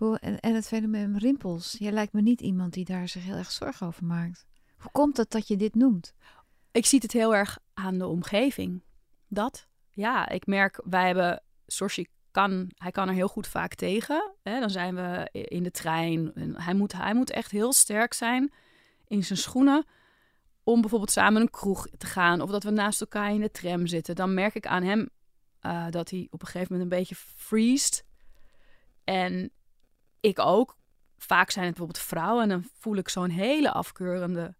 En, 0.00 0.54
het 0.54 0.66
fenomeen 0.66 1.18
rimpels. 1.18 1.76
Jij 1.78 1.92
lijkt 1.92 2.12
me 2.12 2.20
niet 2.20 2.40
iemand 2.40 2.72
die 2.72 2.84
daar 2.84 3.08
zich 3.08 3.24
heel 3.24 3.36
erg 3.36 3.50
zorgen 3.50 3.86
over 3.86 4.04
maakt. 4.04 4.46
Hoe 4.78 4.90
komt 4.90 5.16
het 5.16 5.30
dat 5.30 5.48
je 5.48 5.56
dit 5.56 5.74
noemt? 5.74 6.14
Ik 6.72 6.86
zie 6.86 6.98
het 7.02 7.12
heel 7.12 7.34
erg 7.34 7.58
aan 7.74 7.98
de 7.98 8.06
omgeving. 8.06 8.82
Dat. 9.28 9.66
Ja, 9.90 10.28
ik 10.28 10.46
merk, 10.46 10.80
wij 10.84 11.06
hebben, 11.06 11.42
Sorsi 11.66 12.06
kan, 12.30 12.70
hij 12.74 12.90
kan 12.90 13.08
er 13.08 13.14
heel 13.14 13.28
goed 13.28 13.46
vaak 13.46 13.74
tegen. 13.74 14.32
Hè? 14.42 14.60
Dan 14.60 14.70
zijn 14.70 14.94
we 14.94 15.28
in 15.30 15.62
de 15.62 15.70
trein. 15.70 16.32
Hij, 16.54 16.74
moet, 16.74 16.92
hij 16.92 17.14
moet 17.14 17.30
echt 17.30 17.50
heel 17.50 17.72
sterk 17.72 18.12
zijn 18.12 18.52
in 19.06 19.24
zijn 19.24 19.38
schoenen 19.38 19.86
om 20.64 20.80
bijvoorbeeld 20.80 21.10
samen 21.10 21.40
een 21.40 21.50
kroeg 21.50 21.86
te 21.98 22.06
gaan 22.06 22.40
of 22.40 22.50
dat 22.50 22.62
we 22.62 22.70
naast 22.70 23.00
elkaar 23.00 23.32
in 23.32 23.40
de 23.40 23.50
tram 23.50 23.86
zitten, 23.86 24.14
dan 24.14 24.34
merk 24.34 24.54
ik 24.54 24.66
aan 24.66 24.82
hem 24.82 25.08
uh, 25.62 25.86
dat 25.90 26.10
hij 26.10 26.28
op 26.30 26.40
een 26.40 26.46
gegeven 26.46 26.72
moment 26.72 26.92
een 26.92 26.98
beetje 26.98 27.14
freest. 27.14 28.04
En 29.04 29.50
ik 30.20 30.38
ook. 30.38 30.76
Vaak 31.18 31.50
zijn 31.50 31.66
het 31.66 31.74
bijvoorbeeld 31.74 32.06
vrouwen 32.06 32.42
en 32.42 32.48
dan 32.48 32.64
voel 32.78 32.96
ik 32.96 33.08
zo'n 33.08 33.30
hele 33.30 33.72
afkeurende 33.72 34.54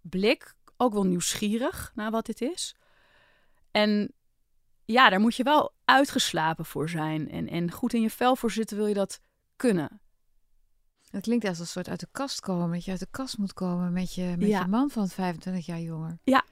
blik. 0.00 0.54
Ook 0.76 0.92
wel 0.92 1.04
nieuwsgierig 1.04 1.92
naar 1.94 2.10
wat 2.10 2.26
dit 2.26 2.40
is. 2.40 2.74
En 3.70 4.12
ja, 4.84 5.10
daar 5.10 5.20
moet 5.20 5.36
je 5.36 5.42
wel 5.42 5.72
uitgeslapen 5.84 6.64
voor 6.64 6.88
zijn. 6.88 7.30
En, 7.30 7.48
en 7.48 7.70
goed 7.70 7.92
in 7.92 8.00
je 8.00 8.10
vel 8.10 8.36
voor 8.36 8.50
zitten 8.50 8.76
wil 8.76 8.86
je 8.86 8.94
dat 8.94 9.20
kunnen. 9.56 10.00
Het 11.10 11.22
klinkt 11.22 11.44
als 11.44 11.58
een 11.58 11.66
soort 11.66 11.88
uit 11.88 12.00
de 12.00 12.08
kast 12.12 12.40
komen. 12.40 12.72
Dat 12.72 12.84
je 12.84 12.90
uit 12.90 13.00
de 13.00 13.06
kast 13.10 13.38
moet 13.38 13.52
komen 13.52 13.92
met 13.92 14.14
je, 14.14 14.34
met 14.38 14.48
je 14.48 14.66
man 14.68 14.90
van 14.90 15.08
25 15.08 15.66
jaar 15.66 15.80
jonger. 15.80 16.18
Ja, 16.24 16.44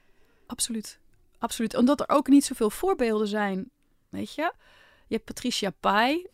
absoluut. 0.47 0.99
Absoluut. 1.37 1.75
Omdat 1.75 1.99
er 1.99 2.09
ook 2.09 2.27
niet 2.27 2.45
zoveel 2.45 2.69
voorbeelden 2.69 3.27
zijn. 3.27 3.71
Weet 4.09 4.33
je? 4.33 4.53
Je 5.07 5.15
hebt 5.15 5.25
Patricia 5.25 5.69
Pai. 5.69 6.27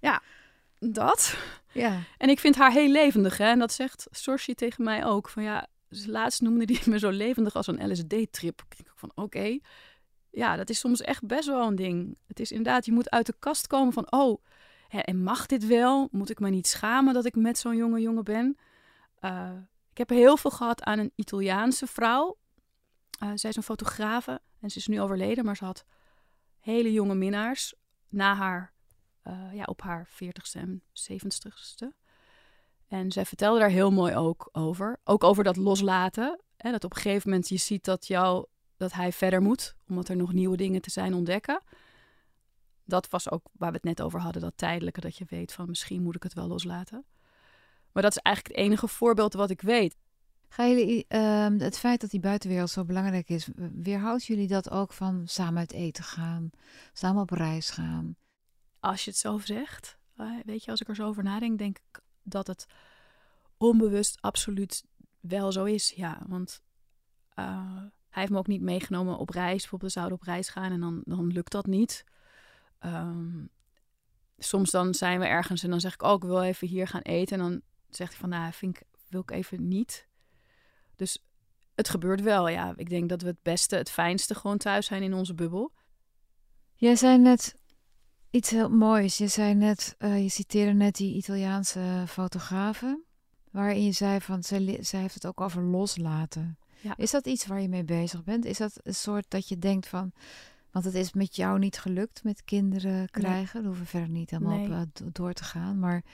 ja, 0.00 0.22
dat. 0.92 1.36
Ja. 1.72 2.00
En 2.18 2.28
ik 2.28 2.40
vind 2.40 2.56
haar 2.56 2.72
heel 2.72 2.88
levendig. 2.88 3.38
Hè? 3.38 3.44
En 3.46 3.58
dat 3.58 3.72
zegt 3.72 4.06
Sorshi 4.10 4.54
tegen 4.54 4.84
mij 4.84 5.04
ook. 5.04 5.28
Van 5.28 5.42
ja, 5.42 5.66
laatst 5.88 6.40
noemde 6.40 6.64
die 6.64 6.80
me 6.90 6.98
zo 6.98 7.10
levendig 7.10 7.54
als 7.54 7.66
een 7.66 7.90
LSD-trip. 7.90 8.62
Ik 8.68 8.76
denk 8.76 8.92
van 8.94 9.12
oké. 9.14 9.58
Ja, 10.30 10.56
dat 10.56 10.70
is 10.70 10.78
soms 10.78 11.00
echt 11.00 11.26
best 11.26 11.46
wel 11.46 11.66
een 11.66 11.76
ding. 11.76 12.16
Het 12.26 12.40
is 12.40 12.50
inderdaad, 12.50 12.84
je 12.84 12.92
moet 12.92 13.10
uit 13.10 13.26
de 13.26 13.34
kast 13.38 13.66
komen 13.66 13.92
van 13.92 14.12
oh 14.12 14.42
en 15.02 15.22
mag 15.22 15.46
dit 15.46 15.66
wel? 15.66 16.08
Moet 16.10 16.30
ik 16.30 16.40
me 16.40 16.50
niet 16.50 16.66
schamen 16.66 17.14
dat 17.14 17.24
ik 17.24 17.34
met 17.34 17.58
zo'n 17.58 17.76
jonge 17.76 18.00
jongen 18.00 18.24
ben? 18.24 18.56
Uh, 19.20 19.50
ik 19.90 19.98
heb 19.98 20.08
heel 20.08 20.36
veel 20.36 20.50
gehad 20.50 20.82
aan 20.82 20.98
een 20.98 21.12
Italiaanse 21.14 21.86
vrouw. 21.86 22.36
Uh, 23.22 23.30
zij 23.34 23.50
is 23.50 23.56
een 23.56 23.62
fotografe 23.62 24.40
en 24.60 24.70
ze 24.70 24.78
is 24.78 24.86
nu 24.86 25.00
overleden, 25.00 25.44
maar 25.44 25.56
ze 25.56 25.64
had 25.64 25.84
hele 26.60 26.92
jonge 26.92 27.14
minnaars 27.14 27.74
na 28.08 28.34
haar, 28.34 28.72
uh, 29.24 29.54
ja, 29.54 29.64
op 29.64 29.82
haar 29.82 30.08
40ste 30.08 30.60
en 30.60 30.82
70ste. 31.10 31.86
En 32.88 33.12
zij 33.12 33.24
vertelde 33.24 33.58
daar 33.58 33.68
heel 33.68 33.90
mooi 33.90 34.14
ook 34.14 34.48
over. 34.52 35.00
Ook 35.04 35.24
over 35.24 35.44
dat 35.44 35.56
loslaten. 35.56 36.40
Hè, 36.56 36.70
dat 36.70 36.84
op 36.84 36.94
een 36.94 37.00
gegeven 37.00 37.30
moment 37.30 37.48
je 37.48 37.56
ziet 37.56 37.84
dat, 37.84 38.06
jou, 38.06 38.46
dat 38.76 38.92
hij 38.92 39.12
verder 39.12 39.42
moet, 39.42 39.74
omdat 39.88 40.08
er 40.08 40.16
nog 40.16 40.32
nieuwe 40.32 40.56
dingen 40.56 40.80
te 40.80 40.90
zijn 40.90 41.14
ontdekken 41.14 41.62
dat 42.84 43.08
was 43.08 43.30
ook 43.30 43.46
waar 43.52 43.70
we 43.70 43.76
het 43.76 43.84
net 43.84 44.02
over 44.02 44.20
hadden, 44.20 44.42
dat 44.42 44.52
tijdelijke, 44.56 45.00
dat 45.00 45.16
je 45.16 45.24
weet 45.28 45.52
van 45.52 45.68
misschien 45.68 46.02
moet 46.02 46.14
ik 46.14 46.22
het 46.22 46.34
wel 46.34 46.46
loslaten. 46.46 47.04
Maar 47.92 48.02
dat 48.02 48.16
is 48.16 48.22
eigenlijk 48.22 48.56
het 48.56 48.66
enige 48.66 48.88
voorbeeld 48.88 49.32
wat 49.34 49.50
ik 49.50 49.60
weet. 49.60 49.96
Gaan 50.48 50.68
jullie, 50.68 51.04
uh, 51.08 51.46
het 51.58 51.78
feit 51.78 52.00
dat 52.00 52.10
die 52.10 52.20
buitenwereld 52.20 52.70
zo 52.70 52.84
belangrijk 52.84 53.28
is, 53.28 53.48
weerhoudt 53.74 54.24
jullie 54.24 54.48
dat 54.48 54.70
ook 54.70 54.92
van 54.92 55.22
samen 55.26 55.58
uit 55.58 55.72
eten 55.72 56.04
gaan, 56.04 56.50
samen 56.92 57.22
op 57.22 57.30
reis 57.30 57.70
gaan? 57.70 58.16
Als 58.84 59.04
je 59.04 59.10
het 59.10 59.18
zo 59.18 59.38
zegt, 59.38 59.98
eh, 60.16 60.30
weet 60.44 60.64
je, 60.64 60.70
als 60.70 60.80
ik 60.80 60.88
er 60.88 60.94
zo 60.94 61.06
over 61.06 61.22
nadenk, 61.22 61.58
denk 61.58 61.78
ik 61.78 62.00
dat 62.22 62.46
het 62.46 62.66
onbewust 63.56 64.20
absoluut 64.20 64.84
wel 65.20 65.52
zo 65.52 65.64
is. 65.64 65.90
Ja, 65.90 66.22
want 66.26 66.62
uh, 67.38 67.76
hij 68.08 68.22
heeft 68.22 68.30
me 68.30 68.38
ook 68.38 68.46
niet 68.46 68.60
meegenomen 68.60 69.18
op 69.18 69.30
reis. 69.30 69.60
Bijvoorbeeld, 69.60 69.92
we 69.92 69.98
zouden 69.98 70.18
op 70.18 70.24
reis 70.24 70.48
gaan 70.48 70.72
en 70.72 70.80
dan, 70.80 71.02
dan 71.04 71.26
lukt 71.26 71.52
dat 71.52 71.66
niet. 71.66 72.04
Um, 72.80 73.48
soms 74.38 74.70
dan 74.70 74.94
zijn 74.94 75.18
we 75.18 75.26
ergens 75.26 75.62
en 75.62 75.70
dan 75.70 75.80
zeg 75.80 75.94
ik 75.94 76.02
oh, 76.02 76.12
ik 76.12 76.22
wil 76.22 76.42
even 76.42 76.68
hier 76.68 76.88
gaan 76.88 77.02
eten. 77.02 77.40
En 77.40 77.50
dan 77.50 77.60
zegt 77.88 78.10
hij 78.10 78.20
van, 78.20 78.28
nou, 78.28 78.52
vind 78.52 78.76
ik, 78.76 78.82
wil 79.08 79.20
ik 79.20 79.30
even 79.30 79.68
niet. 79.68 80.08
Dus 80.96 81.24
het 81.74 81.88
gebeurt 81.88 82.20
wel, 82.20 82.48
ja. 82.48 82.72
Ik 82.76 82.88
denk 82.88 83.08
dat 83.08 83.22
we 83.22 83.28
het 83.28 83.42
beste, 83.42 83.76
het 83.76 83.90
fijnste 83.90 84.34
gewoon 84.34 84.58
thuis 84.58 84.86
zijn 84.86 85.02
in 85.02 85.14
onze 85.14 85.34
bubbel. 85.34 85.72
Jij 86.74 86.96
zei 86.96 87.18
net 87.18 87.62
iets 88.34 88.50
heel 88.50 88.70
moois. 88.70 89.18
Je 89.18 89.28
zei 89.28 89.54
net, 89.54 89.94
uh, 89.98 90.22
je 90.22 90.28
citeerde 90.28 90.72
net 90.72 90.96
die 90.96 91.14
Italiaanse 91.14 92.04
fotografen. 92.08 93.04
Waarin 93.50 93.84
je 93.84 93.92
zei 93.92 94.20
van, 94.20 94.42
zij, 94.42 94.78
zij 94.80 95.00
heeft 95.00 95.14
het 95.14 95.26
ook 95.26 95.40
over 95.40 95.62
loslaten. 95.62 96.58
Ja. 96.80 96.96
Is 96.96 97.10
dat 97.10 97.26
iets 97.26 97.46
waar 97.46 97.60
je 97.60 97.68
mee 97.68 97.84
bezig 97.84 98.24
bent? 98.24 98.44
Is 98.44 98.58
dat 98.58 98.80
een 98.82 98.94
soort 98.94 99.24
dat 99.28 99.48
je 99.48 99.58
denkt 99.58 99.86
van, 99.86 100.12
want 100.70 100.84
het 100.84 100.94
is 100.94 101.12
met 101.12 101.36
jou 101.36 101.58
niet 101.58 101.78
gelukt 101.78 102.24
met 102.24 102.44
kinderen 102.44 103.10
krijgen. 103.10 103.38
Nee. 103.52 103.52
Daar 103.52 103.62
hoeven 103.62 103.82
we 103.82 103.88
verder 103.88 104.08
niet 104.08 104.30
helemaal 104.30 104.58
nee. 104.58 104.64
op 104.64 105.00
uh, 105.00 105.06
door 105.12 105.32
te 105.32 105.44
gaan. 105.44 105.78
Maar 105.78 106.04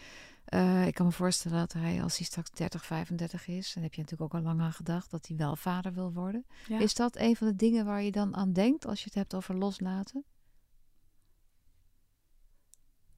uh, 0.49 0.87
ik 0.87 0.95
kan 0.95 1.07
me 1.07 1.13
voorstellen 1.13 1.59
dat 1.59 1.73
hij, 1.73 2.03
als 2.03 2.17
hij 2.17 2.27
straks 2.27 2.51
30, 2.51 2.85
35 2.85 3.49
is, 3.49 3.73
en 3.77 3.83
heb 3.83 3.95
je 3.95 4.01
natuurlijk 4.01 4.35
ook 4.35 4.41
al 4.41 4.47
lang 4.47 4.61
aan 4.61 4.73
gedacht, 4.73 5.11
dat 5.11 5.27
hij 5.27 5.37
wel 5.37 5.57
vader 5.57 5.93
wil 5.93 6.13
worden. 6.13 6.47
Ja. 6.69 6.79
Is 6.79 6.95
dat 6.95 7.17
een 7.17 7.37
van 7.37 7.47
de 7.47 7.57
dingen 7.57 7.85
waar 7.85 8.03
je 8.03 8.11
dan 8.11 8.37
aan 8.37 8.53
denkt 8.53 8.87
als 8.87 8.99
je 8.99 9.05
het 9.05 9.15
hebt 9.15 9.35
over 9.35 9.57
loslaten? 9.57 10.25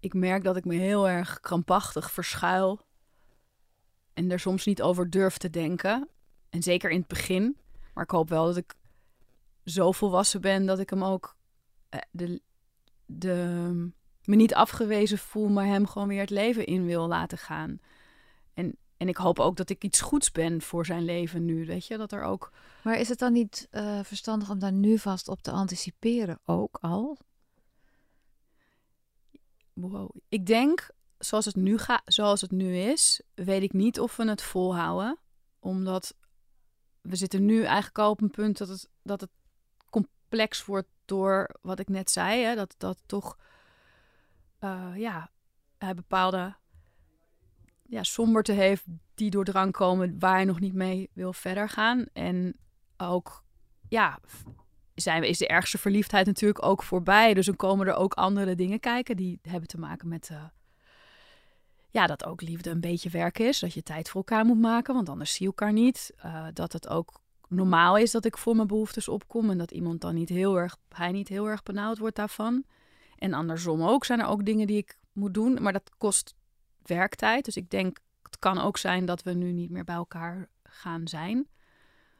Ik 0.02 0.14
merk 0.14 0.44
dat 0.44 0.56
ik 0.56 0.64
me 0.64 0.74
heel 0.74 1.08
erg 1.08 1.40
krampachtig 1.40 2.10
verschuil 2.10 2.80
en 4.14 4.30
er 4.30 4.40
soms 4.40 4.66
niet 4.66 4.82
over 4.82 5.10
durf 5.10 5.36
te 5.36 5.50
denken. 5.50 6.08
En 6.50 6.62
zeker 6.62 6.90
in 6.90 6.98
het 6.98 7.08
begin. 7.08 7.56
Maar 7.94 8.04
ik 8.04 8.10
hoop 8.10 8.28
wel 8.28 8.44
dat 8.44 8.56
ik 8.56 8.74
zo 9.64 9.92
volwassen 9.92 10.40
ben 10.40 10.66
dat 10.66 10.78
ik 10.78 10.90
hem 10.90 11.04
ook 11.04 11.36
eh, 11.88 12.00
de, 12.10 12.40
de, 13.06 13.36
me 14.24 14.36
niet 14.36 14.54
afgewezen 14.54 15.18
voel, 15.18 15.48
maar 15.48 15.66
hem 15.66 15.86
gewoon 15.86 16.08
weer 16.08 16.20
het 16.20 16.30
leven 16.30 16.66
in 16.66 16.86
wil 16.86 17.08
laten 17.08 17.38
gaan. 17.38 17.80
En, 18.54 18.76
en 18.96 19.08
ik 19.08 19.16
hoop 19.16 19.38
ook 19.38 19.56
dat 19.56 19.70
ik 19.70 19.84
iets 19.84 20.00
goeds 20.00 20.32
ben 20.32 20.62
voor 20.62 20.86
zijn 20.86 21.04
leven 21.04 21.44
nu. 21.44 21.66
Weet 21.66 21.86
je, 21.86 21.96
dat 21.96 22.12
er 22.12 22.22
ook. 22.22 22.52
Maar 22.82 22.98
is 22.98 23.08
het 23.08 23.18
dan 23.18 23.32
niet 23.32 23.68
uh, 23.70 24.00
verstandig 24.02 24.50
om 24.50 24.58
daar 24.58 24.72
nu 24.72 24.98
vast 24.98 25.28
op 25.28 25.42
te 25.42 25.50
anticiperen, 25.50 26.38
ook 26.44 26.78
al? 26.80 27.18
Wow. 29.72 30.10
Ik 30.28 30.46
denk, 30.46 30.90
zoals 31.18 31.44
het 31.44 31.56
nu 31.56 31.78
gaat, 31.78 32.02
zoals 32.04 32.40
het 32.40 32.50
nu 32.50 32.76
is, 32.76 33.22
weet 33.34 33.62
ik 33.62 33.72
niet 33.72 34.00
of 34.00 34.16
we 34.16 34.28
het 34.28 34.42
volhouden. 34.42 35.18
Omdat 35.58 36.14
we 37.00 37.16
zitten 37.16 37.44
nu 37.44 37.62
eigenlijk 37.62 37.98
al 37.98 38.10
op 38.10 38.20
een 38.20 38.30
punt 38.30 38.58
dat 38.58 38.68
het, 38.68 38.88
dat 39.02 39.20
het 39.20 39.30
complex 39.90 40.64
wordt 40.64 40.88
door 41.04 41.54
wat 41.60 41.78
ik 41.78 41.88
net 41.88 42.10
zei. 42.10 42.42
Hè, 42.42 42.54
dat 42.54 42.74
dat 42.78 42.98
toch 43.06 43.36
uh, 44.60 44.92
ja, 44.96 45.30
hij 45.78 45.94
bepaalde 45.94 46.54
ja, 47.82 48.02
somberte 48.02 48.52
heeft 48.52 48.84
die 49.14 49.30
door 49.30 49.44
drang 49.44 49.72
komen 49.72 50.18
waar 50.18 50.34
hij 50.34 50.44
nog 50.44 50.60
niet 50.60 50.74
mee 50.74 51.10
wil 51.12 51.32
verder 51.32 51.68
gaan. 51.68 52.06
En 52.12 52.56
ook, 52.96 53.44
ja, 53.88 54.18
zijn 54.94 55.22
is 55.22 55.38
de 55.38 55.46
ergste 55.46 55.78
verliefdheid 55.78 56.26
natuurlijk 56.26 56.64
ook 56.64 56.82
voorbij. 56.82 57.34
Dus 57.34 57.46
dan 57.46 57.56
komen 57.56 57.86
er 57.86 57.94
ook 57.94 58.14
andere 58.14 58.54
dingen 58.54 58.80
kijken 58.80 59.16
die 59.16 59.38
hebben 59.42 59.68
te 59.68 59.78
maken 59.78 60.08
met... 60.08 60.28
Uh, 60.32 60.44
ja, 61.90 62.06
dat 62.06 62.24
ook 62.24 62.42
liefde 62.42 62.70
een 62.70 62.80
beetje 62.80 63.10
werk 63.10 63.38
is. 63.38 63.58
Dat 63.58 63.74
je 63.74 63.82
tijd 63.82 64.08
voor 64.08 64.24
elkaar 64.24 64.44
moet 64.44 64.60
maken, 64.60 64.94
want 64.94 65.08
anders 65.08 65.30
zie 65.30 65.40
je 65.40 65.46
elkaar 65.46 65.72
niet. 65.72 66.12
Uh, 66.24 66.46
dat 66.52 66.72
het 66.72 66.88
ook 66.88 67.20
normaal 67.48 67.96
is 67.96 68.10
dat 68.10 68.24
ik 68.24 68.38
voor 68.38 68.56
mijn 68.56 68.68
behoeftes 68.68 69.08
opkom 69.08 69.50
en 69.50 69.58
dat 69.58 69.70
iemand 69.70 70.00
dan 70.00 70.14
niet 70.14 70.28
heel 70.28 70.58
erg, 70.58 70.76
hij 70.88 71.12
niet 71.12 71.28
heel 71.28 71.48
erg 71.48 71.62
benauwd 71.62 71.98
wordt 71.98 72.16
daarvan. 72.16 72.64
En 73.18 73.32
andersom 73.32 73.82
ook 73.82 74.04
zijn 74.04 74.20
er 74.20 74.26
ook 74.26 74.44
dingen 74.44 74.66
die 74.66 74.76
ik 74.76 74.98
moet 75.12 75.34
doen, 75.34 75.62
maar 75.62 75.72
dat 75.72 75.90
kost 75.98 76.34
werktijd. 76.82 77.44
Dus 77.44 77.56
ik 77.56 77.70
denk, 77.70 77.98
het 78.22 78.38
kan 78.38 78.58
ook 78.58 78.78
zijn 78.78 79.04
dat 79.04 79.22
we 79.22 79.32
nu 79.32 79.52
niet 79.52 79.70
meer 79.70 79.84
bij 79.84 79.94
elkaar 79.94 80.48
gaan 80.62 81.08
zijn. 81.08 81.46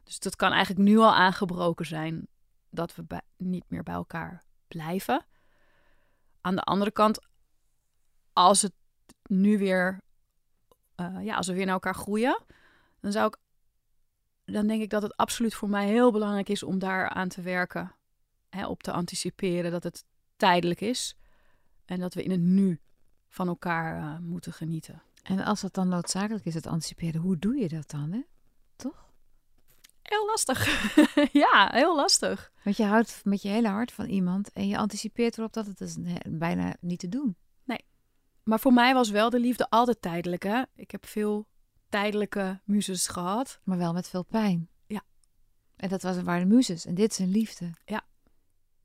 Dus 0.05 0.19
dat 0.19 0.37
kan 0.37 0.53
eigenlijk 0.53 0.89
nu 0.89 0.99
al 0.99 1.15
aangebroken 1.15 1.87
zijn 1.87 2.27
dat 2.73 2.95
we 2.95 3.05
niet 3.37 3.65
meer 3.69 3.83
bij 3.83 3.95
elkaar 3.95 4.43
blijven. 4.69 5.27
Aan 6.41 6.55
de 6.55 6.63
andere 6.63 6.91
kant, 6.91 7.19
als 8.33 8.63
het 8.63 8.73
nu 9.23 9.59
weer, 9.59 10.01
uh, 10.97 11.25
ja, 11.25 11.37
als 11.37 11.47
we 11.47 11.55
weer 11.55 11.65
naar 11.65 11.75
elkaar 11.75 11.95
groeien, 11.95 12.45
dan 13.01 13.13
zou 13.13 13.27
ik 13.27 13.37
dan 14.45 14.67
denk 14.67 14.83
ik 14.83 14.91
dat 14.91 15.03
het 15.03 15.17
absoluut 15.17 15.55
voor 15.55 15.69
mij 15.69 15.87
heel 15.87 16.13
belangrijk 16.13 16.49
is 16.49 16.63
om 16.63 16.79
daar 16.79 17.09
aan 17.09 17.29
te 17.29 17.43
werken. 17.43 17.95
Hè, 18.49 18.67
op 18.67 18.83
te 18.83 18.93
anticiperen 18.93 19.71
dat 19.71 19.83
het 19.83 20.05
tijdelijk 20.37 20.81
is. 20.81 21.17
En 21.85 22.01
dat 22.01 22.15
we 22.15 22.23
in 22.23 22.31
het 22.31 22.41
nu 22.41 22.81
van 23.29 23.49
elkaar 23.49 23.97
uh, 23.97 24.19
moeten 24.19 24.53
genieten. 24.53 25.03
En 25.23 25.45
als 25.45 25.63
het 25.63 25.75
dan 25.75 25.89
noodzakelijk 25.89 26.45
is, 26.45 26.55
het 26.55 26.67
anticiperen, 26.67 27.21
hoe 27.21 27.39
doe 27.39 27.57
je 27.57 27.69
dat 27.69 27.91
dan, 27.91 28.13
hè? 28.13 28.21
Heel 30.03 30.27
lastig. 30.27 30.87
ja, 31.45 31.69
heel 31.73 31.97
lastig. 31.97 32.53
Want 32.65 32.77
je 32.77 32.85
houdt 32.85 33.21
met 33.25 33.43
je 33.43 33.49
hele 33.49 33.69
hart 33.69 33.93
van 33.93 34.07
iemand 34.07 34.53
en 34.53 34.69
je 34.69 34.79
anticipeert 34.79 35.39
erop 35.39 35.53
dat 35.53 35.67
het 35.67 35.81
is 35.81 35.97
bijna 36.29 36.77
niet 36.81 36.99
te 36.99 37.09
doen. 37.09 37.37
Nee. 37.65 37.85
Maar 38.43 38.61
voor 38.61 38.73
mij 38.73 38.95
was 38.95 39.11
wel 39.11 39.31
de 39.31 39.41
liefde 39.41 39.71
altijd 39.71 40.03
tijdelijk, 40.03 40.43
hè? 40.43 40.63
Ik 40.75 40.91
heb 40.91 41.07
veel 41.07 41.47
tijdelijke 41.89 42.61
muzes 42.65 43.07
gehad. 43.07 43.61
Maar 43.65 43.79
wel 43.79 43.93
met 43.93 44.09
veel 44.09 44.25
pijn. 44.25 44.69
Ja. 44.87 45.03
En 45.77 45.89
dat 45.89 46.03
was, 46.03 46.23
waren 46.23 46.49
muzes 46.49 46.87
en 46.87 46.95
dit 46.95 47.11
is 47.11 47.19
een 47.19 47.31
liefde. 47.31 47.71
Ja. 47.85 48.03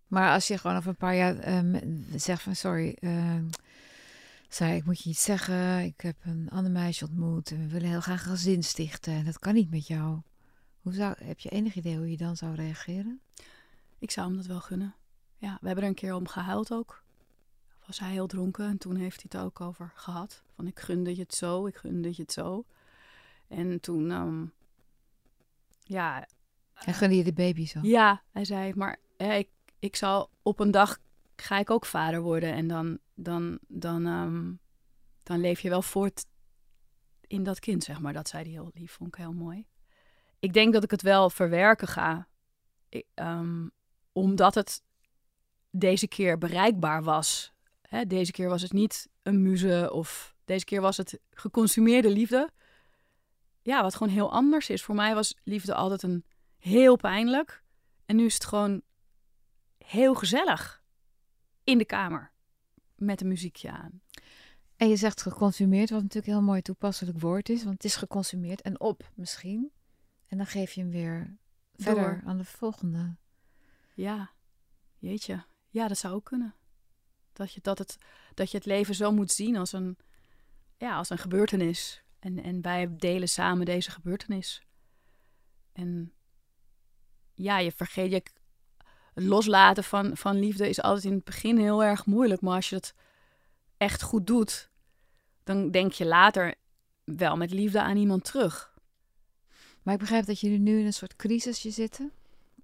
Maar 0.07 0.33
als 0.33 0.47
je 0.47 0.57
gewoon 0.57 0.77
over 0.77 0.89
een 0.89 0.95
paar 0.95 1.15
jaar 1.15 1.39
ehm, 1.39 1.79
zegt 2.15 2.41
van 2.41 2.55
sorry, 2.55 2.97
uh, 2.99 3.35
zei 4.49 4.75
ik 4.75 4.85
moet 4.85 5.03
je 5.03 5.09
iets 5.09 5.23
zeggen. 5.23 5.79
Ik 5.79 6.01
heb 6.01 6.15
een 6.23 6.49
ander 6.51 6.71
meisje 6.71 7.05
ontmoet 7.05 7.51
en 7.51 7.59
we 7.59 7.67
willen 7.67 7.89
heel 7.89 8.01
graag 8.01 8.25
een 8.25 8.31
gezin 8.31 8.63
stichten. 8.63 9.13
En 9.13 9.25
dat 9.25 9.39
kan 9.39 9.53
niet 9.53 9.69
met 9.69 9.87
jou. 9.87 10.21
Hoe 10.87 10.95
zou, 10.95 11.15
heb 11.23 11.39
je 11.39 11.49
enig 11.49 11.75
idee 11.75 11.97
hoe 11.97 12.11
je 12.11 12.17
dan 12.17 12.35
zou 12.35 12.55
reageren? 12.55 13.21
Ik 13.99 14.11
zou 14.11 14.27
hem 14.27 14.35
dat 14.35 14.45
wel 14.45 14.59
gunnen. 14.59 14.95
Ja, 15.37 15.57
we 15.61 15.65
hebben 15.65 15.83
er 15.83 15.89
een 15.89 15.95
keer 15.95 16.13
om 16.13 16.27
gehuild 16.27 16.71
ook. 16.71 17.03
Was 17.85 17.99
hij 17.99 18.11
heel 18.11 18.27
dronken 18.27 18.65
en 18.65 18.77
toen 18.77 18.95
heeft 18.95 19.21
hij 19.21 19.25
het 19.29 19.41
ook 19.41 19.61
over 19.61 19.91
gehad. 19.95 20.43
Van 20.55 20.67
ik 20.67 20.79
gunde 20.79 21.15
je 21.15 21.21
het 21.21 21.33
zo, 21.33 21.65
ik 21.65 21.75
gunde 21.75 22.07
je 22.07 22.21
het 22.21 22.31
zo. 22.31 22.65
En 23.47 23.79
toen, 23.79 24.11
um, 24.11 24.53
ja... 25.83 26.27
En 26.73 26.93
gunde 26.93 27.15
je 27.15 27.23
de 27.23 27.33
baby 27.33 27.65
zo? 27.65 27.79
Ja, 27.81 28.21
hij 28.31 28.45
zei, 28.45 28.73
maar 28.75 28.99
ik, 29.17 29.49
ik 29.79 29.95
zal 29.95 30.29
op 30.41 30.59
een 30.59 30.71
dag 30.71 30.99
ga 31.35 31.59
ik 31.59 31.69
ook 31.69 31.85
vader 31.85 32.21
worden. 32.21 32.53
En 32.53 32.67
dan, 32.67 32.99
dan, 33.13 33.59
dan, 33.67 34.05
um, 34.05 34.59
dan 35.23 35.39
leef 35.39 35.59
je 35.59 35.69
wel 35.69 35.81
voort 35.81 36.25
in 37.21 37.43
dat 37.43 37.59
kind, 37.59 37.83
zeg 37.83 37.99
maar. 37.99 38.13
Dat 38.13 38.29
zei 38.29 38.43
hij 38.43 38.51
heel 38.51 38.71
lief, 38.73 38.91
vond 38.91 39.09
ik 39.09 39.15
heel 39.15 39.33
mooi. 39.33 39.65
Ik 40.39 40.53
denk 40.53 40.73
dat 40.73 40.83
ik 40.83 40.91
het 40.91 41.01
wel 41.01 41.29
verwerken 41.29 41.87
ga. 41.87 42.27
Ik, 42.89 43.05
um, 43.15 43.71
omdat 44.11 44.55
het 44.55 44.83
deze 45.69 46.07
keer 46.07 46.37
bereikbaar 46.37 47.03
was. 47.03 47.53
Hè, 47.81 48.05
deze 48.05 48.31
keer 48.31 48.49
was 48.49 48.61
het 48.61 48.73
niet 48.73 49.07
een 49.23 49.41
muze 49.41 49.89
of 49.93 50.35
deze 50.45 50.65
keer 50.65 50.81
was 50.81 50.97
het 50.97 51.19
geconsumeerde 51.31 52.09
liefde. 52.09 52.49
Ja, 53.61 53.81
wat 53.81 53.95
gewoon 53.95 54.13
heel 54.13 54.31
anders 54.31 54.69
is. 54.69 54.83
Voor 54.83 54.95
mij 54.95 55.13
was 55.13 55.35
liefde 55.43 55.73
altijd 55.73 56.03
een 56.03 56.25
heel 56.57 56.95
pijnlijk. 56.95 57.63
En 58.05 58.15
nu 58.15 58.25
is 58.25 58.33
het 58.33 58.45
gewoon 58.45 58.81
heel 59.77 60.15
gezellig 60.15 60.81
in 61.63 61.77
de 61.77 61.85
kamer 61.85 62.31
met 62.95 63.21
een 63.21 63.27
muziekje 63.27 63.71
aan. 63.71 64.01
En 64.75 64.89
je 64.89 64.95
zegt 64.95 65.21
geconsumeerd, 65.21 65.89
wat 65.89 66.01
natuurlijk 66.01 66.27
een 66.27 66.33
heel 66.33 66.47
mooi 66.47 66.61
toepasselijk 66.61 67.19
woord 67.19 67.49
is, 67.49 67.63
want 67.63 67.75
het 67.75 67.83
is 67.83 67.95
geconsumeerd 67.95 68.61
en 68.61 68.79
op 68.79 69.11
misschien. 69.15 69.71
En 70.27 70.37
dan 70.37 70.45
geef 70.45 70.71
je 70.71 70.81
hem 70.81 70.89
weer 70.89 71.37
verder 71.75 72.21
aan 72.25 72.37
de 72.37 72.45
volgende. 72.45 73.15
Ja, 73.93 74.31
jeetje. 74.97 75.45
Ja, 75.69 75.87
dat 75.87 75.97
zou 75.97 76.13
ook 76.13 76.25
kunnen. 76.25 76.55
Dat 77.33 77.53
je, 77.53 77.61
dat, 77.61 77.77
het, 77.77 77.97
dat 78.33 78.51
je 78.51 78.57
het 78.57 78.65
leven 78.65 78.95
zo 78.95 79.11
moet 79.11 79.31
zien 79.31 79.57
als 79.57 79.71
een, 79.71 79.97
ja, 80.77 80.97
als 80.97 81.09
een 81.09 81.17
gebeurtenis. 81.17 82.03
En, 82.19 82.43
en 82.43 82.61
wij 82.61 82.95
delen 82.97 83.29
samen 83.29 83.65
deze 83.65 83.91
gebeurtenis. 83.91 84.65
En 85.71 86.13
ja, 87.33 87.57
je 87.57 87.71
vergeet 87.71 88.11
je. 88.11 88.23
Het 89.13 89.25
loslaten 89.25 89.83
van, 89.83 90.17
van 90.17 90.39
liefde 90.39 90.69
is 90.69 90.81
altijd 90.81 91.03
in 91.05 91.13
het 91.13 91.23
begin 91.23 91.57
heel 91.57 91.83
erg 91.83 92.05
moeilijk. 92.05 92.41
Maar 92.41 92.55
als 92.55 92.69
je 92.69 92.75
het 92.75 92.93
echt 93.77 94.01
goed 94.01 94.27
doet, 94.27 94.69
dan 95.43 95.71
denk 95.71 95.91
je 95.91 96.05
later 96.05 96.55
wel 97.03 97.37
met 97.37 97.51
liefde 97.51 97.81
aan 97.81 97.97
iemand 97.97 98.23
terug. 98.23 98.76
Maar 99.87 99.95
ik 99.95 100.01
begrijp 100.01 100.25
dat 100.25 100.39
jullie 100.39 100.59
nu 100.59 100.79
in 100.79 100.85
een 100.85 100.93
soort 100.93 101.15
crisisje 101.15 101.69
zitten? 101.69 102.11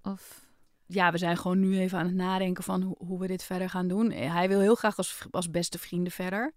Of 0.02 0.46
ja, 0.86 1.12
we 1.12 1.18
zijn 1.18 1.36
gewoon 1.36 1.60
nu 1.60 1.78
even 1.78 1.98
aan 1.98 2.06
het 2.06 2.14
nadenken 2.14 2.64
van 2.64 2.82
hoe, 2.82 2.96
hoe 2.98 3.18
we 3.18 3.26
dit 3.26 3.42
verder 3.42 3.70
gaan 3.70 3.88
doen. 3.88 4.10
Hij 4.10 4.48
wil 4.48 4.60
heel 4.60 4.74
graag 4.74 4.96
als, 4.96 5.26
als 5.30 5.50
beste 5.50 5.78
vrienden 5.78 6.12
verder. 6.12 6.54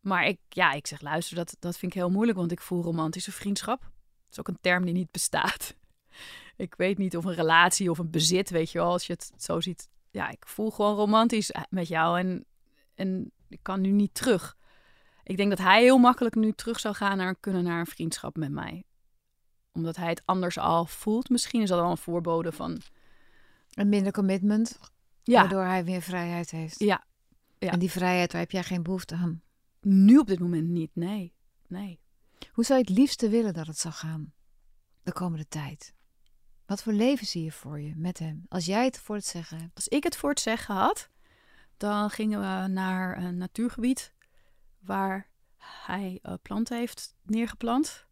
Maar 0.00 0.26
ik, 0.26 0.38
ja, 0.48 0.72
ik 0.72 0.86
zeg 0.86 1.00
luister, 1.00 1.36
dat, 1.36 1.56
dat 1.58 1.78
vind 1.78 1.92
ik 1.92 1.98
heel 1.98 2.10
moeilijk, 2.10 2.38
want 2.38 2.52
ik 2.52 2.60
voel 2.60 2.82
romantische 2.82 3.32
vriendschap. 3.32 3.80
Dat 3.80 4.30
is 4.30 4.38
ook 4.38 4.48
een 4.48 4.58
term 4.60 4.84
die 4.84 4.94
niet 4.94 5.10
bestaat. 5.10 5.76
ik 6.56 6.74
weet 6.76 6.98
niet 6.98 7.16
of 7.16 7.24
een 7.24 7.34
relatie 7.34 7.90
of 7.90 7.98
een 7.98 8.10
bezit, 8.10 8.50
weet 8.50 8.70
je 8.70 8.78
wel, 8.78 8.90
als 8.90 9.06
je 9.06 9.12
het 9.12 9.32
zo 9.36 9.60
ziet. 9.60 9.88
Ja, 10.10 10.28
ik 10.28 10.46
voel 10.46 10.70
gewoon 10.70 10.96
romantisch 10.96 11.52
met 11.68 11.88
jou 11.88 12.18
en, 12.18 12.44
en 12.94 13.32
ik 13.48 13.60
kan 13.62 13.80
nu 13.80 13.90
niet 13.90 14.14
terug. 14.14 14.56
Ik 15.22 15.36
denk 15.36 15.50
dat 15.50 15.58
hij 15.58 15.82
heel 15.82 15.98
makkelijk 15.98 16.34
nu 16.34 16.52
terug 16.52 16.80
zou 16.80 16.94
gaan 16.94 17.16
naar, 17.16 17.34
kunnen 17.40 17.64
naar 17.64 17.80
een 17.80 17.86
vriendschap 17.86 18.36
met 18.36 18.50
mij. 18.50 18.84
Omdat 19.80 19.96
hij 19.96 20.08
het 20.08 20.22
anders 20.24 20.58
al 20.58 20.86
voelt. 20.86 21.28
Misschien 21.28 21.62
is 21.62 21.68
dat 21.68 21.80
al 21.80 21.90
een 21.90 21.96
voorbode 21.96 22.52
van 22.52 22.80
een 23.74 23.88
minder 23.88 24.12
commitment, 24.12 24.78
ja. 25.22 25.40
waardoor 25.40 25.64
hij 25.64 25.84
weer 25.84 26.02
vrijheid 26.02 26.50
heeft. 26.50 26.78
Ja. 26.78 27.04
ja. 27.58 27.70
En 27.70 27.78
die 27.78 27.90
vrijheid, 27.90 28.32
waar 28.32 28.40
heb 28.40 28.50
jij 28.50 28.62
geen 28.62 28.82
behoefte 28.82 29.14
aan? 29.14 29.42
Nu 29.80 30.18
op 30.18 30.26
dit 30.26 30.40
moment 30.40 30.68
niet, 30.68 30.90
nee. 30.94 31.32
nee. 31.66 32.00
Hoe 32.52 32.64
zou 32.64 32.78
je 32.78 32.84
het 32.84 32.98
liefste 32.98 33.28
willen 33.28 33.54
dat 33.54 33.66
het 33.66 33.78
zou 33.78 33.94
gaan 33.94 34.32
de 35.02 35.12
komende 35.12 35.48
tijd? 35.48 35.94
Wat 36.66 36.82
voor 36.82 36.92
leven 36.92 37.26
zie 37.26 37.44
je 37.44 37.52
voor 37.52 37.80
je 37.80 37.92
met 37.96 38.18
hem? 38.18 38.44
Als 38.48 38.64
jij 38.64 38.84
het 38.84 38.98
voor 38.98 39.16
het 39.16 39.24
zeggen 39.26 39.58
hebt. 39.58 39.74
Als 39.74 39.88
ik 39.88 40.04
het 40.04 40.16
voor 40.16 40.30
het 40.30 40.40
zeggen 40.40 40.74
had, 40.74 41.08
dan 41.76 42.10
gingen 42.10 42.40
we 42.40 42.68
naar 42.68 43.18
een 43.18 43.36
natuurgebied 43.36 44.12
waar 44.80 45.28
hij 45.60 46.18
uh, 46.22 46.34
planten 46.42 46.78
heeft 46.78 47.14
neergeplant. 47.22 48.06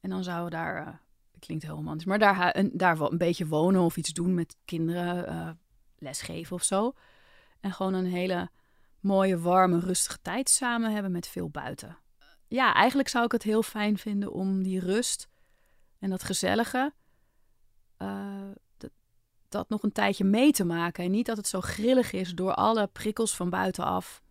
En 0.00 0.10
dan 0.10 0.24
zouden 0.24 0.50
daar 0.50 0.86
uh, 0.86 0.94
klinkt 1.38 1.64
heel 1.64 1.74
romantisch, 1.74 2.04
maar 2.06 2.18
daar, 2.18 2.56
een, 2.56 2.70
daar 2.72 3.00
een 3.00 3.18
beetje 3.18 3.46
wonen 3.46 3.80
of 3.80 3.96
iets 3.96 4.12
doen 4.12 4.34
met 4.34 4.56
kinderen, 4.64 5.32
uh, 5.32 5.50
lesgeven 5.98 6.56
of 6.56 6.62
zo. 6.62 6.92
En 7.60 7.72
gewoon 7.72 7.94
een 7.94 8.06
hele 8.06 8.50
mooie, 9.00 9.38
warme, 9.38 9.80
rustige 9.80 10.18
tijd 10.22 10.48
samen 10.48 10.92
hebben 10.92 11.12
met 11.12 11.28
veel 11.28 11.50
buiten. 11.50 11.98
Ja, 12.46 12.74
eigenlijk 12.74 13.08
zou 13.08 13.24
ik 13.24 13.32
het 13.32 13.42
heel 13.42 13.62
fijn 13.62 13.98
vinden 13.98 14.32
om 14.32 14.62
die 14.62 14.80
rust 14.80 15.28
en 15.98 16.10
dat 16.10 16.22
gezellige, 16.22 16.92
uh, 17.98 18.50
dat, 18.76 18.90
dat 19.48 19.68
nog 19.68 19.82
een 19.82 19.92
tijdje 19.92 20.24
mee 20.24 20.52
te 20.52 20.64
maken. 20.64 21.04
En 21.04 21.10
niet 21.10 21.26
dat 21.26 21.36
het 21.36 21.48
zo 21.48 21.60
grillig 21.60 22.12
is 22.12 22.34
door 22.34 22.54
alle 22.54 22.86
prikkels 22.86 23.36
van 23.36 23.50
buitenaf. 23.50 24.22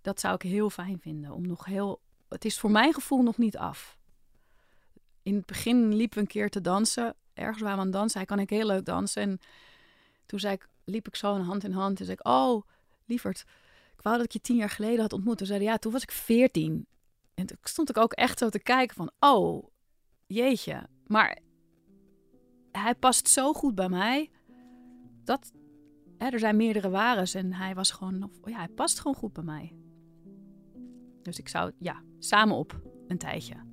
Dat 0.00 0.20
zou 0.20 0.34
ik 0.34 0.42
heel 0.42 0.70
fijn 0.70 0.98
vinden. 1.00 1.30
Om 1.30 1.46
nog 1.46 1.64
heel. 1.64 2.00
Het 2.28 2.44
is 2.44 2.58
voor 2.58 2.70
mijn 2.70 2.92
gevoel 2.92 3.22
nog 3.22 3.38
niet 3.38 3.56
af 3.56 3.98
in 5.22 5.34
het 5.34 5.46
begin 5.46 5.94
liepen 5.94 6.14
we 6.14 6.20
een 6.20 6.30
keer 6.30 6.50
te 6.50 6.60
dansen. 6.60 7.14
Ergens 7.34 7.60
waren 7.60 7.76
we 7.76 7.80
aan 7.80 7.88
het 7.88 7.96
dansen. 7.96 8.18
Hij 8.18 8.26
kan 8.26 8.38
ik 8.38 8.50
heel 8.50 8.66
leuk 8.66 8.84
dansen. 8.84 9.22
En 9.22 9.38
toen 10.26 10.40
zei 10.40 10.54
ik, 10.54 10.68
liep 10.84 11.06
ik 11.06 11.16
zo 11.16 11.38
hand 11.38 11.64
in 11.64 11.72
hand. 11.72 11.98
En 11.98 12.04
zei 12.04 12.16
ik, 12.20 12.28
oh, 12.28 12.62
lieverd, 13.04 13.44
ik 13.96 14.02
wou 14.02 14.16
dat 14.16 14.24
ik 14.24 14.32
je 14.32 14.40
tien 14.40 14.56
jaar 14.56 14.70
geleden 14.70 15.00
had 15.00 15.12
ontmoet. 15.12 15.38
Toen 15.38 15.46
zei 15.46 15.62
ja, 15.62 15.76
toen 15.76 15.92
was 15.92 16.02
ik 16.02 16.10
veertien. 16.10 16.86
En 17.34 17.46
toen 17.46 17.56
stond 17.62 17.90
ik 17.90 17.96
ook 17.96 18.12
echt 18.12 18.38
zo 18.38 18.48
te 18.48 18.62
kijken 18.62 18.96
van, 18.96 19.10
oh, 19.18 19.66
jeetje. 20.26 20.86
Maar 21.06 21.38
hij 22.72 22.94
past 22.94 23.28
zo 23.28 23.52
goed 23.52 23.74
bij 23.74 23.88
mij. 23.88 24.30
Dat, 25.24 25.52
hè, 26.18 26.28
er 26.28 26.38
zijn 26.38 26.56
meerdere 26.56 26.90
wares 26.90 27.34
en 27.34 27.52
hij 27.52 27.74
was 27.74 27.90
gewoon, 27.90 28.30
ja, 28.44 28.56
hij 28.56 28.68
past 28.68 29.00
gewoon 29.00 29.16
goed 29.16 29.32
bij 29.32 29.44
mij. 29.44 29.72
Dus 31.22 31.38
ik 31.38 31.48
zou, 31.48 31.72
ja, 31.78 32.02
samen 32.18 32.56
op 32.56 32.80
een 33.08 33.18
tijdje. 33.18 33.71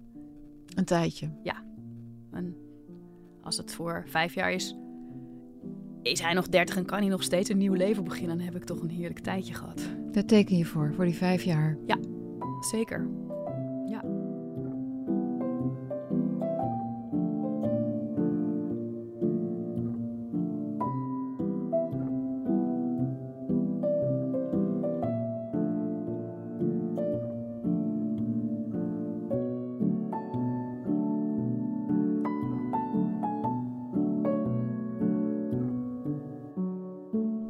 Een 0.80 0.86
tijdje. 0.86 1.30
Ja. 1.44 1.64
En 2.32 2.56
als 3.42 3.58
het 3.58 3.74
voor 3.74 4.04
vijf 4.08 4.34
jaar 4.34 4.52
is, 4.52 4.76
is 6.02 6.22
hij 6.22 6.34
nog 6.34 6.48
dertig 6.48 6.76
en 6.76 6.86
kan 6.86 7.00
hij 7.00 7.08
nog 7.08 7.24
steeds 7.24 7.50
een 7.50 7.58
nieuw 7.58 7.74
leven 7.74 8.04
beginnen. 8.04 8.38
Dan 8.38 8.46
heb 8.46 8.56
ik 8.56 8.64
toch 8.64 8.82
een 8.82 8.90
heerlijk 8.90 9.20
tijdje 9.20 9.54
gehad. 9.54 9.82
Daar 10.12 10.26
teken 10.26 10.58
je 10.58 10.66
voor, 10.66 10.94
voor 10.94 11.06
die 11.06 11.14
vijf 11.14 11.44
jaar. 11.44 11.78
Ja, 11.86 11.98
zeker. 12.60 13.10